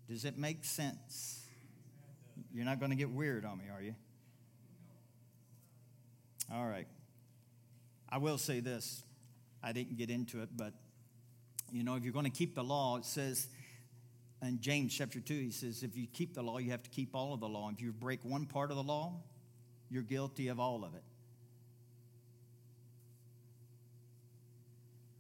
Does 0.08 0.24
it 0.24 0.36
make 0.36 0.64
sense? 0.64 1.44
You're 2.52 2.64
not 2.64 2.80
going 2.80 2.90
to 2.90 2.96
get 2.96 3.08
weird 3.08 3.44
on 3.44 3.58
me, 3.58 3.66
are 3.72 3.82
you? 3.82 3.94
All 6.52 6.66
right. 6.66 6.88
I 8.08 8.18
will 8.18 8.36
say 8.36 8.58
this 8.58 9.04
I 9.62 9.72
didn't 9.72 9.96
get 9.96 10.10
into 10.10 10.42
it, 10.42 10.48
but 10.56 10.72
you 11.70 11.84
know, 11.84 11.94
if 11.94 12.04
you're 12.04 12.12
going 12.12 12.24
to 12.24 12.30
keep 12.30 12.54
the 12.54 12.64
law, 12.64 12.98
it 12.98 13.04
says 13.04 13.48
in 14.42 14.60
James 14.60 14.92
chapter 14.92 15.20
2, 15.20 15.34
he 15.34 15.50
says, 15.50 15.82
if 15.82 15.96
you 15.96 16.06
keep 16.06 16.34
the 16.34 16.42
law, 16.42 16.58
you 16.58 16.70
have 16.72 16.82
to 16.82 16.90
keep 16.90 17.14
all 17.14 17.32
of 17.32 17.40
the 17.40 17.48
law. 17.48 17.70
If 17.72 17.80
you 17.80 17.92
break 17.92 18.24
one 18.24 18.46
part 18.46 18.70
of 18.70 18.76
the 18.76 18.82
law, 18.82 19.14
you're 19.88 20.02
guilty 20.02 20.48
of 20.48 20.58
all 20.58 20.84
of 20.84 20.94
it. 20.94 21.02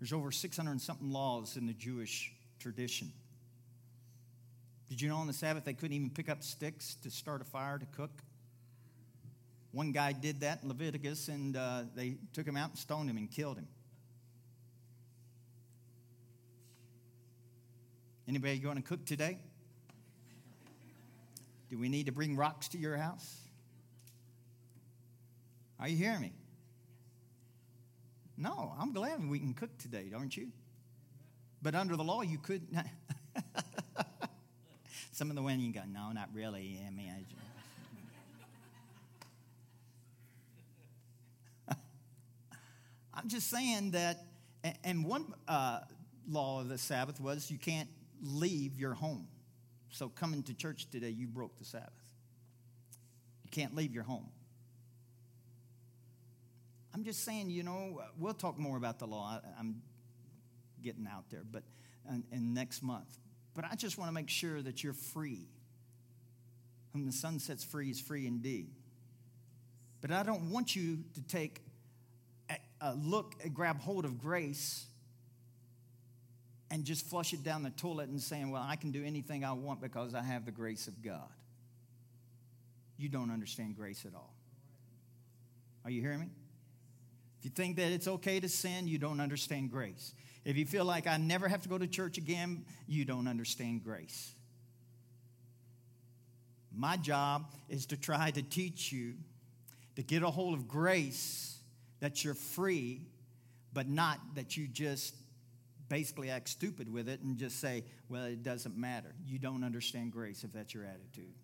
There's 0.00 0.12
over 0.12 0.32
600 0.32 0.70
and 0.70 0.80
something 0.80 1.12
laws 1.12 1.56
in 1.56 1.66
the 1.66 1.72
Jewish 1.72 2.32
tradition. 2.58 3.12
Did 4.88 5.00
you 5.00 5.08
know 5.08 5.16
on 5.16 5.28
the 5.28 5.32
Sabbath 5.32 5.64
they 5.64 5.74
couldn't 5.74 5.96
even 5.96 6.10
pick 6.10 6.28
up 6.28 6.42
sticks 6.42 6.96
to 7.02 7.10
start 7.10 7.40
a 7.40 7.44
fire 7.44 7.78
to 7.78 7.86
cook? 7.86 8.10
One 9.70 9.92
guy 9.92 10.12
did 10.12 10.40
that 10.40 10.58
in 10.62 10.68
Leviticus, 10.68 11.28
and 11.28 11.56
uh, 11.56 11.84
they 11.94 12.16
took 12.34 12.46
him 12.46 12.56
out 12.56 12.70
and 12.70 12.78
stoned 12.78 13.08
him 13.08 13.16
and 13.16 13.30
killed 13.30 13.58
him. 13.58 13.68
Anybody 18.28 18.58
going 18.58 18.76
to 18.76 18.82
cook 18.82 19.04
today? 19.04 19.38
Do 21.70 21.78
we 21.78 21.88
need 21.88 22.06
to 22.06 22.12
bring 22.12 22.36
rocks 22.36 22.68
to 22.68 22.78
your 22.78 22.96
house? 22.96 23.40
Are 25.80 25.88
you 25.88 25.96
hearing 25.96 26.20
me? 26.20 26.32
No, 28.36 28.72
I'm 28.78 28.92
glad 28.92 29.28
we 29.28 29.38
can 29.38 29.54
cook 29.54 29.76
today, 29.78 30.10
aren't 30.14 30.36
you? 30.36 30.48
But 31.62 31.74
under 31.74 31.96
the 31.96 32.04
law, 32.04 32.22
you 32.22 32.38
could 32.38 32.72
not. 32.72 32.86
Some 35.12 35.30
of 35.30 35.36
the 35.36 35.42
women 35.42 35.60
you 35.60 35.72
go, 35.72 35.82
no, 35.88 36.12
not 36.12 36.28
really. 36.32 36.80
I 36.86 36.90
mean, 36.90 37.12
I 37.14 37.22
just... 37.22 37.42
I'm 43.14 43.28
just 43.28 43.50
saying 43.50 43.92
that, 43.92 44.24
and 44.84 45.04
one 45.04 45.26
uh, 45.46 45.80
law 46.28 46.60
of 46.60 46.68
the 46.68 46.78
Sabbath 46.78 47.20
was 47.20 47.50
you 47.50 47.58
can't 47.58 47.88
leave 48.22 48.78
your 48.78 48.94
home. 48.94 49.26
So 49.90 50.08
coming 50.08 50.42
to 50.44 50.54
church 50.54 50.88
today, 50.90 51.10
you 51.10 51.26
broke 51.26 51.58
the 51.58 51.64
Sabbath. 51.64 51.92
You 53.44 53.50
can't 53.50 53.74
leave 53.74 53.94
your 53.94 54.04
home. 54.04 54.28
I'm 56.94 57.04
just 57.04 57.24
saying, 57.24 57.50
you 57.50 57.62
know, 57.62 58.02
we'll 58.18 58.34
talk 58.34 58.58
more 58.58 58.76
about 58.76 58.98
the 58.98 59.06
law. 59.06 59.40
I, 59.42 59.60
am 59.60 59.82
getting 60.82 61.06
out 61.06 61.24
there, 61.30 61.42
but 61.50 61.62
uh, 62.08 62.14
in 62.30 62.54
next 62.54 62.82
month. 62.82 63.18
But 63.54 63.64
I 63.70 63.76
just 63.76 63.98
want 63.98 64.08
to 64.08 64.14
make 64.14 64.28
sure 64.28 64.60
that 64.62 64.82
you're 64.82 64.92
free. 64.92 65.48
Whom 66.92 67.06
the 67.06 67.12
Son 67.12 67.38
sets 67.38 67.64
free 67.64 67.90
is 67.90 68.00
free 68.00 68.26
indeed. 68.26 68.68
But 70.00 70.10
I 70.10 70.22
don't 70.22 70.50
want 70.50 70.76
you 70.76 70.98
to 71.14 71.22
take 71.22 71.62
a, 72.80 72.94
look, 72.94 73.34
a 73.44 73.48
grab 73.48 73.80
hold 73.80 74.04
of 74.04 74.18
grace 74.18 74.86
and 76.72 76.86
just 76.86 77.04
flush 77.04 77.34
it 77.34 77.44
down 77.44 77.62
the 77.62 77.70
toilet 77.70 78.08
and 78.08 78.18
saying, 78.18 78.50
Well, 78.50 78.64
I 78.66 78.76
can 78.76 78.92
do 78.92 79.04
anything 79.04 79.44
I 79.44 79.52
want 79.52 79.82
because 79.82 80.14
I 80.14 80.22
have 80.22 80.46
the 80.46 80.50
grace 80.50 80.88
of 80.88 81.02
God. 81.02 81.28
You 82.96 83.10
don't 83.10 83.30
understand 83.30 83.76
grace 83.76 84.06
at 84.06 84.14
all. 84.14 84.32
Are 85.84 85.90
you 85.90 86.00
hearing 86.00 86.20
me? 86.20 86.28
If 87.38 87.44
you 87.44 87.50
think 87.50 87.76
that 87.76 87.92
it's 87.92 88.08
okay 88.08 88.40
to 88.40 88.48
sin, 88.48 88.88
you 88.88 88.96
don't 88.96 89.20
understand 89.20 89.70
grace. 89.70 90.14
If 90.46 90.56
you 90.56 90.64
feel 90.64 90.86
like 90.86 91.06
I 91.06 91.18
never 91.18 91.46
have 91.46 91.60
to 91.62 91.68
go 91.68 91.76
to 91.76 91.86
church 91.86 92.16
again, 92.16 92.64
you 92.88 93.04
don't 93.04 93.28
understand 93.28 93.84
grace. 93.84 94.32
My 96.74 96.96
job 96.96 97.52
is 97.68 97.84
to 97.86 97.98
try 97.98 98.30
to 98.30 98.40
teach 98.40 98.90
you 98.92 99.14
to 99.96 100.02
get 100.02 100.22
a 100.22 100.30
hold 100.30 100.54
of 100.54 100.68
grace 100.68 101.58
that 102.00 102.24
you're 102.24 102.34
free, 102.34 103.02
but 103.74 103.88
not 103.88 104.18
that 104.36 104.56
you 104.56 104.66
just 104.66 105.14
basically 105.92 106.30
act 106.30 106.48
stupid 106.48 106.90
with 106.90 107.06
it 107.06 107.20
and 107.20 107.36
just 107.36 107.60
say, 107.60 107.84
well, 108.08 108.24
it 108.24 108.42
doesn't 108.42 108.78
matter. 108.78 109.14
You 109.26 109.38
don't 109.38 109.62
understand 109.62 110.10
grace 110.10 110.42
if 110.42 110.50
that's 110.50 110.72
your 110.72 110.84
attitude. 110.84 111.34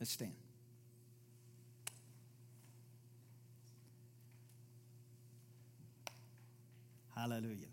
Let's 0.00 0.12
stand. 0.12 0.32
Hallelujah. 7.14 7.66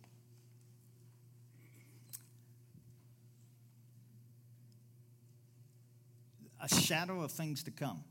A 6.61 6.67
shadow 6.67 7.21
of 7.21 7.31
things 7.31 7.63
to 7.63 7.71
come. 7.71 8.03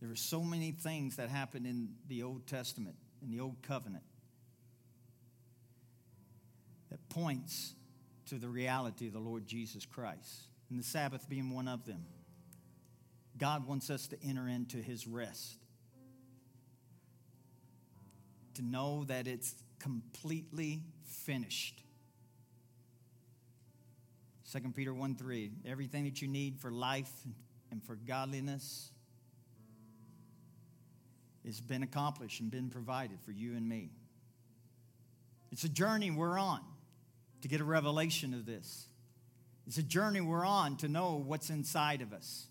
There 0.00 0.10
are 0.10 0.16
so 0.16 0.42
many 0.42 0.72
things 0.72 1.16
that 1.16 1.28
happened 1.28 1.66
in 1.66 1.90
the 2.08 2.22
Old 2.22 2.46
Testament, 2.46 2.96
in 3.26 3.32
the 3.32 3.40
Old 3.40 3.60
Covenant, 3.62 4.04
that 6.90 7.06
points 7.10 7.74
to 8.26 8.36
the 8.36 8.48
reality 8.48 9.08
of 9.08 9.12
the 9.12 9.18
Lord 9.18 9.46
Jesus 9.46 9.84
Christ, 9.84 10.48
and 10.70 10.78
the 10.78 10.84
Sabbath 10.84 11.28
being 11.28 11.50
one 11.50 11.68
of 11.68 11.84
them. 11.84 12.04
God 13.36 13.66
wants 13.66 13.90
us 13.90 14.06
to 14.08 14.16
enter 14.24 14.48
into 14.48 14.78
his 14.78 15.06
rest 15.06 15.58
to 18.56 18.62
know 18.62 19.04
that 19.04 19.26
it's 19.26 19.54
completely 19.78 20.82
finished. 21.04 21.82
2 24.50 24.60
Peter 24.74 24.94
1 24.94 25.16
3, 25.16 25.50
everything 25.66 26.04
that 26.04 26.22
you 26.22 26.28
need 26.28 26.58
for 26.58 26.70
life 26.70 27.12
and 27.70 27.82
for 27.82 27.96
godliness 27.96 28.90
has 31.46 31.60
been 31.60 31.82
accomplished 31.82 32.40
and 32.40 32.50
been 32.50 32.68
provided 32.68 33.18
for 33.22 33.30
you 33.30 33.56
and 33.56 33.68
me. 33.68 33.90
It's 35.52 35.64
a 35.64 35.68
journey 35.68 36.10
we're 36.10 36.38
on 36.38 36.60
to 37.42 37.48
get 37.48 37.60
a 37.60 37.64
revelation 37.64 38.34
of 38.34 38.44
this. 38.44 38.88
It's 39.66 39.78
a 39.78 39.82
journey 39.82 40.20
we're 40.20 40.44
on 40.44 40.76
to 40.78 40.88
know 40.88 41.22
what's 41.24 41.50
inside 41.50 42.02
of 42.02 42.12
us. 42.12 42.46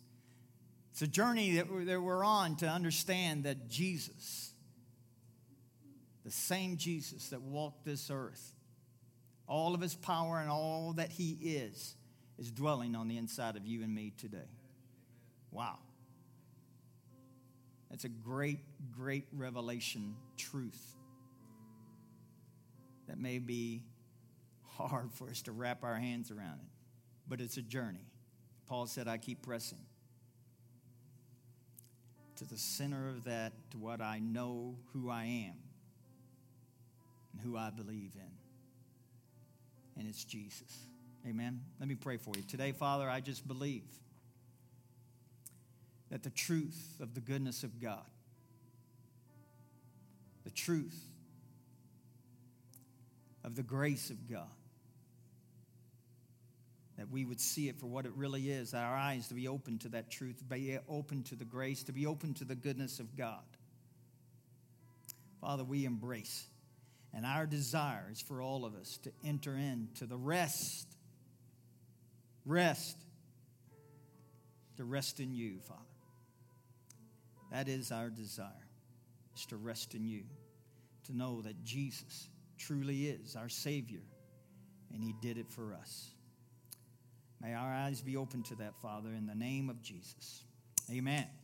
It's 0.92 1.02
a 1.02 1.08
journey 1.08 1.58
that 1.58 1.70
we're 1.70 2.24
on 2.24 2.56
to 2.58 2.68
understand 2.68 3.44
that 3.44 3.68
Jesus 3.70 4.54
the 6.26 6.32
same 6.32 6.76
Jesus 6.76 7.30
that 7.30 7.42
walked 7.42 7.86
this 7.86 8.10
earth, 8.12 8.54
all 9.48 9.76
of 9.76 9.80
his 9.80 9.94
power 9.94 10.40
and 10.40 10.50
all 10.50 10.94
that 10.94 11.12
he 11.12 11.38
is, 11.40 11.96
is 12.40 12.50
dwelling 12.52 12.96
on 12.96 13.08
the 13.08 13.18
inside 13.18 13.56
of 13.56 13.66
you 13.66 13.84
and 13.84 13.94
me 13.94 14.12
today. 14.18 14.50
Wow. 15.52 15.78
That's 17.90 18.04
a 18.04 18.10
great, 18.10 18.60
great 18.92 19.26
revelation 19.32 20.16
truth 20.38 20.96
that 23.08 23.20
may 23.20 23.40
be 23.40 23.84
hard 24.64 25.12
for 25.14 25.30
us 25.30 25.42
to 25.44 25.52
wrap 25.52 25.84
our 25.84 25.96
hands 25.96 26.32
around 26.32 26.60
it, 26.62 26.70
but 27.28 27.40
it's 27.40 27.58
a 27.58 27.62
journey. 27.62 28.08
Paul 28.68 28.88
said, 28.88 29.08
I 29.08 29.18
keep 29.18 29.42
pressing 29.42 29.80
to 32.38 32.46
the 32.46 32.58
center 32.58 33.08
of 33.10 33.24
that, 33.26 33.54
to 33.72 33.78
what 33.78 34.02
I 34.02 34.20
know 34.20 34.76
who 34.92 35.10
I 35.10 35.24
am 35.24 35.56
and 37.32 37.42
who 37.42 37.56
I 37.56 37.70
believe 37.70 38.12
in. 38.16 38.32
And 39.98 40.08
it's 40.08 40.26
Jesus. 40.26 40.86
Amen. 41.28 41.62
Let 41.80 41.88
me 41.88 41.96
pray 41.96 42.18
for 42.18 42.34
you. 42.36 42.44
Today, 42.44 42.72
Father, 42.74 43.10
I 43.10 43.22
just 43.22 43.48
believe 43.48 43.84
that 46.10 46.24
the 46.24 46.30
truth 46.30 46.98
of 47.00 47.14
the 47.14 47.22
goodness 47.22 47.64
of 47.64 47.80
God, 47.82 48.06
the 50.44 50.52
truth 50.52 51.00
of 53.44 53.56
the 53.56 53.64
grace 53.64 54.10
of 54.10 54.30
God, 54.30 54.48
that 56.98 57.10
we 57.10 57.26
would 57.26 57.42
see 57.42 57.68
it 57.68 57.78
for 57.80 57.88
what 57.88 58.06
it 58.06 58.14
really 58.16 58.50
is, 58.50 58.72
that 58.72 58.84
our 58.84 58.96
eyes 58.96 59.28
to 59.28 59.34
be 59.34 59.48
open 59.48 59.78
to 59.80 59.90
that 59.90 60.10
truth, 60.10 60.42
be 60.48 60.78
open 60.88 61.24
to 61.24 61.36
the 61.36 61.46
grace, 61.46 61.84
to 61.84 61.92
be 61.92 62.06
open 62.06 62.34
to 62.36 62.46
the 62.46 62.56
goodness 62.56 63.00
of 63.00 63.18
God. 63.18 63.44
Father, 65.42 65.64
we 65.64 65.86
embrace 65.86 66.46
and 67.16 67.26
our 67.26 67.46
desire 67.46 68.10
is 68.12 68.20
for 68.20 68.42
all 68.42 68.66
of 68.66 68.76
us 68.76 68.98
to 69.04 69.12
enter 69.24 69.56
into 69.56 70.06
the 70.06 70.18
rest. 70.18 70.86
Rest. 72.46 72.98
To 74.76 74.84
rest 74.84 75.22
in 75.22 75.34
you, 75.34 75.60
Father. 75.62 75.82
That 77.56 77.70
is 77.70 77.90
our 77.90 78.10
desire, 78.10 78.68
is 79.34 79.46
to 79.46 79.56
rest 79.56 79.96
in 79.96 80.06
you, 80.06 80.24
to 81.06 81.16
know 81.16 81.42
that 81.44 81.64
Jesus 81.64 82.28
truly 82.58 83.08
is 83.08 83.38
our 83.38 83.48
Savior, 83.48 84.02
and 84.94 85.02
He 85.02 85.16
did 85.22 85.38
it 85.38 85.50
for 85.50 85.74
us. 85.74 86.10
May 87.42 87.54
our 87.54 87.74
eyes 87.74 88.02
be 88.02 88.18
open 88.18 88.44
to 88.44 88.56
that, 88.56 88.76
Father, 88.82 89.08
in 89.08 89.26
the 89.26 89.36
name 89.36 89.70
of 89.70 89.82
Jesus. 89.82 90.44
Amen. 90.92 91.28